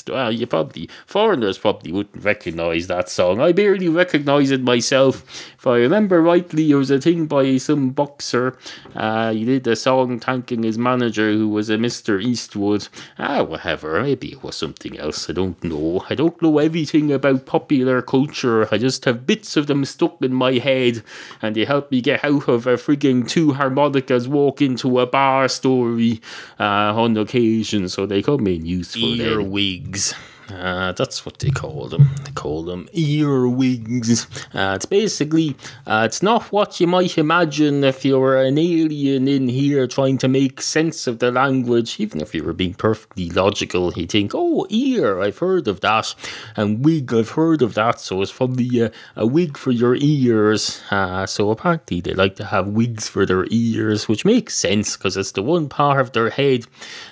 well, 0.09 0.33
you 0.33 0.46
probably 0.46 0.88
foreigners 1.07 1.59
probably 1.59 1.92
wouldn't 1.92 2.25
recognise 2.25 2.87
that 2.87 3.09
song. 3.09 3.40
I 3.40 3.53
barely 3.53 3.88
recognise 3.88 4.51
it 4.51 4.62
myself. 4.62 5.25
If 5.59 5.66
I 5.66 5.77
remember 5.77 6.20
rightly, 6.20 6.70
it 6.70 6.75
was 6.75 6.90
a 6.90 7.01
thing 7.01 7.27
by 7.27 7.57
some 7.59 7.90
boxer. 7.90 8.57
Uh, 8.94 9.33
he 9.33 9.44
did 9.44 9.66
a 9.66 9.77
song 9.77 10.20
thanking 10.20 10.62
his 10.62 10.79
manager, 10.79 11.33
who 11.33 11.49
was 11.49 11.70
a 11.70 11.79
Mister 11.79 12.18
Eastwood. 12.18 12.88
Ah, 13.18 13.42
whatever. 13.42 14.03
Maybe 14.03 14.33
it 14.33 14.42
was 14.42 14.57
something 14.57 14.99
else. 14.99 15.31
I 15.31 15.33
don't 15.33 15.62
know. 15.62 16.05
I 16.11 16.14
don't 16.14 16.40
know 16.40 16.59
everything 16.59 17.12
about 17.12 17.46
popular 17.46 18.03
culture. 18.03 18.72
I 18.72 18.79
just 18.79 19.05
have 19.05 19.27
bits 19.27 19.57
of 19.57 19.66
them 19.66 19.85
stuck 19.85 20.22
in 20.22 20.35
my 20.35 20.53
head, 20.53 21.03
and 21.42 21.55
they 21.55 21.64
help 21.64 21.90
me 21.90 22.01
get 22.01 22.25
out 22.25 22.49
of 22.49 22.66
a 22.66 22.75
frigging 22.75 23.29
two 23.29 23.53
harmonicas 23.53 24.29
walk 24.29 24.62
into 24.62 25.01
a 25.01 25.07
bar 25.07 25.49
story 25.49 26.20
uh, 26.59 26.92
on 26.94 27.16
occasion. 27.16 27.88
So 27.88 28.07
they 28.07 28.22
come 28.22 28.46
in 28.46 28.66
useful. 28.66 29.16
then. 29.40 29.51
Earwigs. 29.77 30.15
Uh, 30.49 30.93
that's 30.93 31.27
what 31.27 31.41
they 31.41 31.51
call 31.51 31.89
them. 31.89 32.09
They 32.25 32.31
call 32.33 32.63
them 32.63 32.89
earwigs. 32.93 34.27
Uh, 34.55 34.75
it's 34.77 34.87
basically, 34.87 35.57
uh, 35.87 36.05
it's 36.07 36.23
not 36.23 36.53
what 36.53 36.81
you 36.81 36.87
might 36.87 37.19
imagine 37.19 37.83
if 37.83 38.05
you 38.05 38.19
were 38.19 38.41
an 38.41 38.57
alien 38.57 39.27
in 39.27 39.49
here 39.49 39.89
trying 39.89 40.19
to 40.19 40.29
make 40.29 40.61
sense 40.61 41.09
of 41.09 41.19
the 41.19 41.33
language. 41.33 41.99
Even 41.99 42.21
if 42.21 42.33
you 42.35 42.45
were 42.45 42.53
being 42.53 42.75
perfectly 42.75 43.29
logical, 43.31 43.93
you 43.95 44.07
think, 44.07 44.33
oh, 44.35 44.67
ear, 44.71 45.21
I've 45.21 45.39
heard 45.39 45.67
of 45.67 45.81
that. 45.81 46.15
And 46.55 46.85
wig, 46.85 47.13
I've 47.13 47.31
heard 47.31 47.61
of 47.61 47.75
that. 47.75 47.99
So 47.99 48.23
it's 48.23 48.33
probably 48.33 48.83
a, 48.83 48.93
a 49.17 49.27
wig 49.27 49.57
for 49.57 49.73
your 49.73 49.97
ears. 49.97 50.81
Uh, 50.93 51.27
so 51.27 51.51
apparently 51.51 52.01
they 52.01 52.15
like 52.15 52.37
to 52.37 52.45
have 52.45 52.69
wigs 52.69 53.09
for 53.09 53.27
their 53.27 53.47
ears, 53.51 54.07
which 54.07 54.25
makes 54.25 54.57
sense 54.57 54.97
because 54.97 55.17
it's 55.17 55.33
the 55.33 55.43
one 55.43 55.69
part 55.69 56.01
of 56.01 56.13
their 56.13 56.31
head 56.31 56.67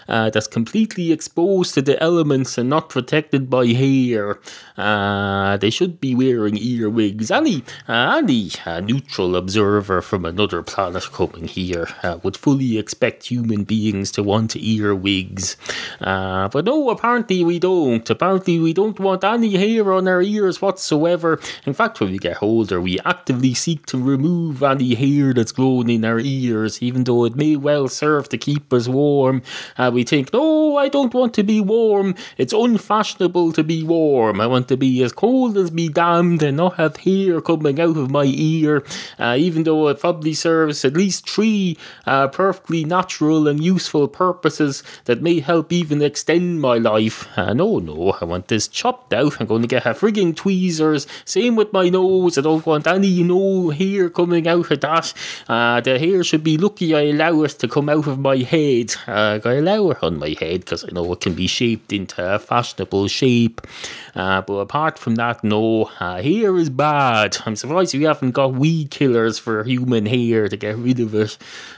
uh, 0.08 0.30
that's 0.30 0.46
completely 0.46 1.10
exposed 1.10 1.74
to 1.74 1.82
the 1.82 2.00
elements 2.00 2.56
and 2.56 2.70
not 2.70 2.88
protected 2.88 3.23
by 3.30 3.66
hair. 3.66 4.38
Uh, 4.76 5.56
they 5.56 5.70
should 5.70 6.00
be 6.00 6.14
wearing 6.14 6.56
earwigs. 6.56 7.30
Any, 7.30 7.62
uh, 7.88 8.20
any 8.22 8.50
uh, 8.66 8.80
neutral 8.80 9.36
observer 9.36 10.02
from 10.02 10.24
another 10.24 10.62
planet 10.62 11.04
coming 11.12 11.46
here 11.46 11.88
uh, 12.02 12.18
would 12.22 12.36
fully 12.36 12.78
expect 12.78 13.26
human 13.26 13.64
beings 13.64 14.10
to 14.12 14.22
want 14.22 14.56
earwigs. 14.56 15.56
Uh, 16.00 16.48
but 16.48 16.64
no, 16.64 16.90
apparently 16.90 17.44
we 17.44 17.58
don't. 17.58 18.08
Apparently 18.10 18.58
we 18.58 18.72
don't 18.72 18.98
want 18.98 19.24
any 19.24 19.56
hair 19.56 19.92
on 19.92 20.08
our 20.08 20.22
ears 20.22 20.60
whatsoever. 20.60 21.40
In 21.66 21.74
fact, 21.74 22.00
when 22.00 22.10
we 22.10 22.18
get 22.18 22.42
older, 22.42 22.80
we 22.80 22.98
actively 23.04 23.54
seek 23.54 23.86
to 23.86 23.98
remove 24.02 24.62
any 24.62 24.94
hair 24.94 25.32
that's 25.32 25.52
grown 25.52 25.88
in 25.88 26.04
our 26.04 26.20
ears, 26.20 26.82
even 26.82 27.04
though 27.04 27.24
it 27.24 27.36
may 27.36 27.56
well 27.56 27.88
serve 27.88 28.28
to 28.30 28.38
keep 28.38 28.72
us 28.72 28.88
warm. 28.88 29.42
Uh, 29.78 29.90
we 29.92 30.04
think, 30.04 30.32
no, 30.32 30.76
I 30.76 30.88
don't 30.88 31.14
want 31.14 31.34
to 31.34 31.42
be 31.42 31.60
warm. 31.60 32.14
It's 32.36 32.52
unfashionable 32.52 33.13
to 33.18 33.64
be 33.64 33.82
warm. 33.82 34.40
I 34.40 34.46
want 34.46 34.68
to 34.68 34.76
be 34.76 35.02
as 35.02 35.12
cold 35.12 35.56
as 35.56 35.70
be 35.70 35.88
damned 35.88 36.42
and 36.42 36.56
not 36.56 36.76
have 36.76 36.96
hair 36.98 37.40
coming 37.40 37.80
out 37.80 37.96
of 37.96 38.10
my 38.10 38.24
ear, 38.24 38.84
uh, 39.18 39.36
even 39.38 39.64
though 39.64 39.88
it 39.88 40.00
probably 40.00 40.34
serves 40.34 40.84
at 40.84 40.94
least 40.94 41.28
three 41.28 41.76
uh, 42.06 42.28
perfectly 42.28 42.84
natural 42.84 43.48
and 43.48 43.62
useful 43.62 44.08
purposes 44.08 44.82
that 45.04 45.22
may 45.22 45.40
help 45.40 45.72
even 45.72 46.02
extend 46.02 46.60
my 46.60 46.78
life. 46.78 47.26
Uh, 47.36 47.52
no, 47.52 47.78
no, 47.78 48.16
I 48.20 48.24
want 48.24 48.48
this 48.48 48.68
chopped 48.68 49.12
out. 49.12 49.40
I'm 49.40 49.46
going 49.46 49.62
to 49.62 49.68
get 49.68 49.86
a 49.86 49.90
frigging 49.90 50.34
tweezers. 50.34 51.06
Same 51.24 51.56
with 51.56 51.72
my 51.72 51.88
nose. 51.88 52.38
I 52.38 52.42
don't 52.42 52.66
want 52.66 52.86
any 52.86 53.22
no 53.22 53.70
hair 53.70 54.10
coming 54.10 54.48
out 54.48 54.70
of 54.70 54.80
that. 54.80 55.14
Uh, 55.48 55.80
the 55.80 55.98
hair 55.98 56.24
should 56.24 56.44
be 56.44 56.58
lucky 56.58 56.94
I 56.94 57.02
allow 57.10 57.42
it 57.42 57.50
to 57.60 57.68
come 57.68 57.88
out 57.88 58.06
of 58.06 58.18
my 58.18 58.38
head. 58.38 58.94
Uh, 59.06 59.40
I 59.44 59.54
allow 59.54 59.90
it 59.90 60.02
on 60.02 60.18
my 60.18 60.34
head 60.38 60.60
because 60.60 60.84
I 60.84 60.88
know 60.92 61.12
it 61.12 61.20
can 61.20 61.34
be 61.34 61.46
shaped 61.46 61.92
into 61.92 62.34
a 62.34 62.38
fashionable 62.38 63.03
shape. 63.08 63.60
Uh, 64.14 64.42
but 64.42 64.54
apart 64.54 64.98
from 64.98 65.16
that, 65.16 65.42
no, 65.42 65.90
uh, 66.00 66.22
hair 66.22 66.56
is 66.56 66.70
bad. 66.70 67.36
I'm 67.46 67.56
surprised 67.56 67.94
we 67.94 68.04
haven't 68.04 68.32
got 68.32 68.54
weed 68.54 68.90
killers 68.90 69.38
for 69.38 69.64
human 69.64 70.06
hair 70.06 70.48
to 70.48 70.56
get 70.56 70.76
rid 70.76 71.00
of 71.00 71.14
it 71.14 71.36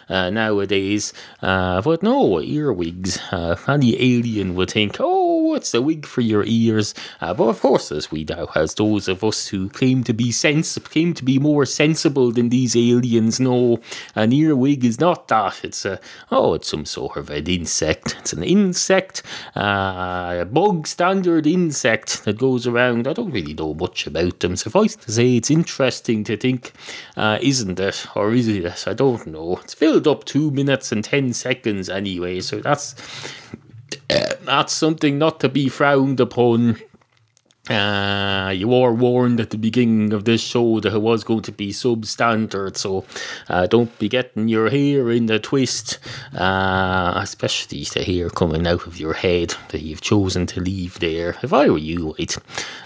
uh, 0.08 0.30
nowadays. 0.30 1.12
Uh, 1.42 1.80
but 1.82 2.02
no, 2.02 2.40
earwigs. 2.40 3.18
Uh, 3.32 3.56
any 3.68 3.94
alien 4.00 4.54
would 4.54 4.70
think, 4.70 4.96
oh, 5.00 5.35
it's 5.54 5.74
a 5.74 5.82
wig 5.82 6.06
for 6.06 6.20
your 6.20 6.44
ears. 6.46 6.94
Uh, 7.20 7.34
but 7.34 7.48
of 7.48 7.60
course, 7.60 7.92
as 7.92 8.10
we 8.10 8.24
now, 8.24 8.48
as 8.54 8.74
those 8.74 9.08
of 9.08 9.22
us 9.22 9.48
who 9.48 9.68
claim 9.68 10.04
to 10.04 10.12
be 10.12 10.32
sens- 10.32 10.78
claim 10.78 11.14
to 11.14 11.24
be 11.24 11.38
more 11.38 11.64
sensible 11.64 12.32
than 12.32 12.48
these 12.48 12.76
aliens 12.76 13.38
know, 13.40 13.80
an 14.14 14.32
earwig 14.32 14.84
is 14.84 15.00
not 15.00 15.28
that. 15.28 15.64
It's 15.64 15.84
a 15.84 16.00
oh, 16.30 16.54
it's 16.54 16.68
some 16.68 16.84
sort 16.84 17.16
of 17.16 17.30
an 17.30 17.46
insect. 17.46 18.16
It's 18.20 18.32
an 18.32 18.42
insect, 18.42 19.22
uh, 19.54 20.38
a 20.40 20.44
bug 20.44 20.86
standard 20.86 21.46
insect 21.46 22.24
that 22.24 22.38
goes 22.38 22.66
around. 22.66 23.06
I 23.06 23.12
don't 23.12 23.30
really 23.30 23.54
know 23.54 23.74
much 23.74 24.06
about 24.06 24.40
them. 24.40 24.56
Suffice 24.56 24.96
to 24.96 25.12
say, 25.12 25.36
it's 25.36 25.50
interesting 25.50 26.24
to 26.24 26.36
think, 26.36 26.72
uh, 27.16 27.38
isn't 27.40 27.78
it, 27.78 28.06
or 28.16 28.32
is 28.32 28.48
it? 28.48 28.86
I 28.86 28.94
don't 28.94 29.26
know. 29.26 29.60
It's 29.62 29.74
filled 29.74 30.08
up 30.08 30.24
two 30.24 30.50
minutes 30.50 30.92
and 30.92 31.04
ten 31.04 31.32
seconds 31.32 31.88
anyway, 31.88 32.40
so 32.40 32.60
that's 32.60 32.94
that's 34.08 34.72
something 34.72 35.18
not 35.18 35.40
to 35.40 35.48
be 35.48 35.68
frowned 35.68 36.20
upon. 36.20 36.78
Uh, 37.68 38.52
you 38.54 38.68
were 38.68 38.92
warned 38.92 39.40
at 39.40 39.50
the 39.50 39.58
beginning 39.58 40.12
of 40.12 40.24
this 40.24 40.40
show 40.40 40.78
that 40.78 40.94
it 40.94 41.02
was 41.02 41.24
going 41.24 41.42
to 41.42 41.50
be 41.50 41.72
substandard, 41.72 42.76
so 42.76 43.04
uh, 43.48 43.66
don't 43.66 43.98
be 43.98 44.08
getting 44.08 44.46
your 44.46 44.70
hair 44.70 45.10
in 45.10 45.26
the 45.26 45.40
twist, 45.40 45.98
uh, 46.32 47.14
especially 47.16 47.82
the 47.82 48.04
hair 48.04 48.30
coming 48.30 48.68
out 48.68 48.86
of 48.86 49.00
your 49.00 49.14
head 49.14 49.52
that 49.70 49.82
you've 49.82 50.00
chosen 50.00 50.46
to 50.46 50.60
leave 50.60 51.00
there. 51.00 51.30
If 51.42 51.52
I 51.52 51.68
were 51.68 51.78
you, 51.78 52.14
I'd, 52.20 52.34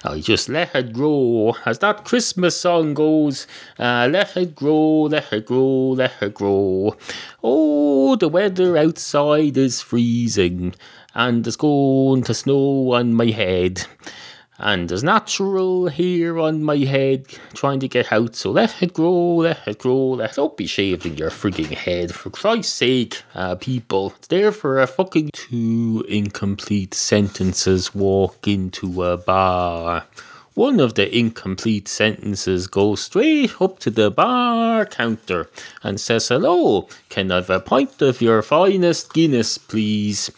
I'd 0.02 0.22
just 0.22 0.48
let 0.48 0.74
it 0.74 0.94
grow. 0.94 1.54
As 1.66 1.80
that 1.80 2.06
Christmas 2.06 2.58
song 2.58 2.94
goes, 2.94 3.46
uh, 3.78 4.08
let 4.10 4.34
it 4.38 4.54
grow, 4.54 5.02
let 5.02 5.30
it 5.30 5.44
grow, 5.44 5.90
let 5.90 6.22
it 6.22 6.32
grow. 6.32 6.96
Oh, 7.44 8.16
the 8.16 8.30
weather 8.30 8.78
outside 8.78 9.58
is 9.58 9.82
freezing, 9.82 10.74
and 11.14 11.46
it's 11.46 11.56
going 11.56 12.22
to 12.24 12.34
snow 12.34 12.92
on 12.92 13.14
my 13.14 13.26
head 13.26 13.86
and 14.60 14.88
there's 14.88 15.02
natural 15.02 15.88
hair 15.88 16.38
on 16.38 16.62
my 16.62 16.76
head 16.76 17.26
trying 17.54 17.80
to 17.80 17.88
get 17.88 18.12
out, 18.12 18.36
so 18.36 18.50
let 18.50 18.82
it 18.82 18.92
grow, 18.92 19.36
let 19.36 19.66
it 19.66 19.78
grow, 19.78 20.10
let 20.10 20.34
don't 20.34 20.56
be 20.56 20.66
shaving 20.66 21.16
your 21.16 21.30
frigging 21.30 21.74
head, 21.74 22.14
for 22.14 22.28
Christ's 22.28 22.74
sake, 22.74 23.22
uh, 23.34 23.54
people. 23.56 24.12
It's 24.18 24.28
there 24.28 24.52
for 24.52 24.78
a 24.78 24.86
fucking 24.86 25.30
two 25.32 26.04
incomplete 26.08 26.92
sentences 26.92 27.94
walk 27.94 28.46
into 28.46 29.02
a 29.02 29.16
bar. 29.16 30.04
One 30.54 30.78
of 30.78 30.94
the 30.94 31.16
incomplete 31.16 31.88
sentences 31.88 32.66
goes 32.66 33.02
straight 33.02 33.62
up 33.62 33.78
to 33.78 33.90
the 33.90 34.10
bar 34.10 34.84
counter 34.84 35.48
and 35.82 35.98
says, 35.98 36.28
Hello, 36.28 36.86
can 37.08 37.30
I 37.30 37.36
have 37.36 37.48
a 37.48 37.60
pint 37.60 38.02
of 38.02 38.20
your 38.20 38.42
finest 38.42 39.14
Guinness, 39.14 39.56
please? 39.56 40.30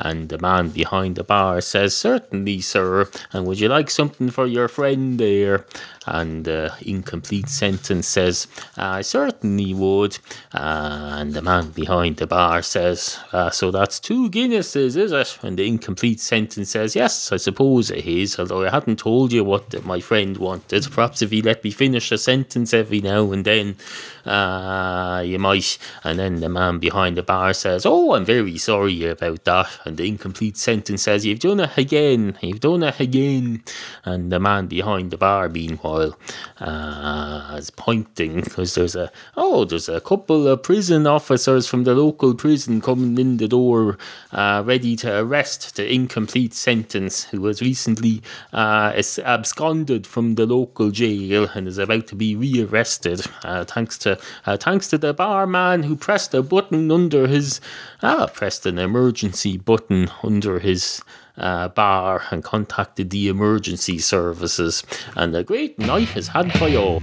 And 0.00 0.28
the 0.28 0.38
man 0.38 0.70
behind 0.70 1.16
the 1.16 1.24
bar 1.24 1.60
says, 1.60 1.94
Certainly, 1.94 2.62
sir. 2.62 3.08
And 3.32 3.46
would 3.46 3.60
you 3.60 3.68
like 3.68 3.90
something 3.90 4.30
for 4.30 4.46
your 4.46 4.68
friend 4.68 5.20
there? 5.20 5.66
And 6.06 6.44
the 6.46 6.72
incomplete 6.80 7.48
sentence 7.50 8.08
says, 8.08 8.48
I 8.76 9.02
certainly 9.02 9.74
would. 9.74 10.18
Uh, 10.52 11.16
and 11.18 11.34
the 11.34 11.42
man 11.42 11.70
behind 11.70 12.16
the 12.16 12.26
bar 12.26 12.62
says, 12.62 13.18
uh, 13.32 13.50
So 13.50 13.70
that's 13.70 14.00
two 14.00 14.30
Guinnesses, 14.30 14.96
is 14.96 15.12
it? 15.12 15.38
And 15.42 15.58
the 15.58 15.68
incomplete 15.68 16.20
sentence 16.20 16.70
says, 16.70 16.96
Yes, 16.96 17.30
I 17.32 17.36
suppose 17.36 17.90
it 17.90 18.06
is, 18.06 18.38
although 18.38 18.64
I 18.64 18.70
hadn't 18.70 19.00
told 19.00 19.32
you 19.32 19.44
what 19.44 19.84
my 19.84 20.00
friend 20.00 20.36
wanted. 20.38 20.88
Perhaps 20.90 21.20
if 21.20 21.30
he 21.30 21.42
let 21.42 21.62
me 21.62 21.70
finish 21.70 22.10
a 22.10 22.18
sentence 22.18 22.72
every 22.72 23.00
now 23.00 23.30
and 23.32 23.44
then, 23.44 23.76
uh, 24.24 25.22
you 25.24 25.38
might. 25.38 25.78
And 26.02 26.18
then 26.18 26.40
the 26.40 26.48
man 26.48 26.78
behind 26.78 27.18
the 27.18 27.22
bar 27.22 27.52
says, 27.52 27.84
Oh, 27.84 28.14
I'm 28.14 28.24
very 28.24 28.56
sorry 28.56 29.04
about 29.06 29.44
that. 29.44 29.68
The 29.96 30.08
incomplete 30.08 30.56
sentence 30.56 31.02
says, 31.02 31.26
You've 31.26 31.40
done 31.40 31.60
it 31.60 31.76
again, 31.76 32.38
you've 32.40 32.60
done 32.60 32.82
it 32.82 33.00
again. 33.00 33.62
And 34.04 34.30
the 34.32 34.40
man 34.40 34.66
behind 34.66 35.10
the 35.10 35.16
bar, 35.16 35.48
meanwhile, 35.48 36.16
uh, 36.58 37.56
is 37.58 37.70
pointing 37.70 38.42
because 38.42 38.74
there's 38.74 38.96
a, 38.96 39.10
oh, 39.36 39.64
there's 39.64 39.88
a 39.88 40.00
couple 40.00 40.48
of 40.48 40.62
prison 40.62 41.06
officers 41.06 41.66
from 41.66 41.84
the 41.84 41.94
local 41.94 42.34
prison 42.34 42.80
coming 42.80 43.18
in 43.18 43.36
the 43.36 43.48
door, 43.48 43.98
uh, 44.32 44.62
ready 44.64 44.96
to 44.96 45.20
arrest 45.20 45.76
the 45.76 45.92
incomplete 45.92 46.54
sentence 46.54 47.24
who 47.24 47.40
was 47.40 47.60
recently 47.60 48.22
uh, 48.52 48.92
absconded 49.24 50.06
from 50.06 50.34
the 50.36 50.46
local 50.46 50.90
jail 50.90 51.48
and 51.54 51.66
is 51.66 51.78
about 51.78 52.06
to 52.06 52.14
be 52.14 52.36
rearrested, 52.36 53.26
uh, 53.42 53.64
thanks 53.64 53.98
to 53.98 54.18
uh, 54.46 54.56
thanks 54.56 54.88
to 54.88 54.98
the 54.98 55.12
barman 55.12 55.82
who 55.82 55.96
pressed 55.96 56.34
a 56.34 56.42
button 56.42 56.90
under 56.90 57.26
his, 57.26 57.60
ah, 58.02 58.26
pressed 58.32 58.66
an 58.66 58.78
emergency 58.78 59.56
button 59.56 59.79
under 60.22 60.58
his 60.58 61.02
uh, 61.36 61.68
bar 61.68 62.22
and 62.30 62.44
contacted 62.44 63.10
the 63.10 63.28
emergency 63.28 63.98
services. 63.98 64.82
And 65.16 65.34
the 65.34 65.44
great 65.44 65.78
night 65.78 66.08
has 66.08 66.28
had 66.28 66.52
by 66.60 66.76
all. 66.76 67.02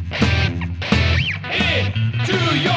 Into 1.51 2.59
your 2.59 2.76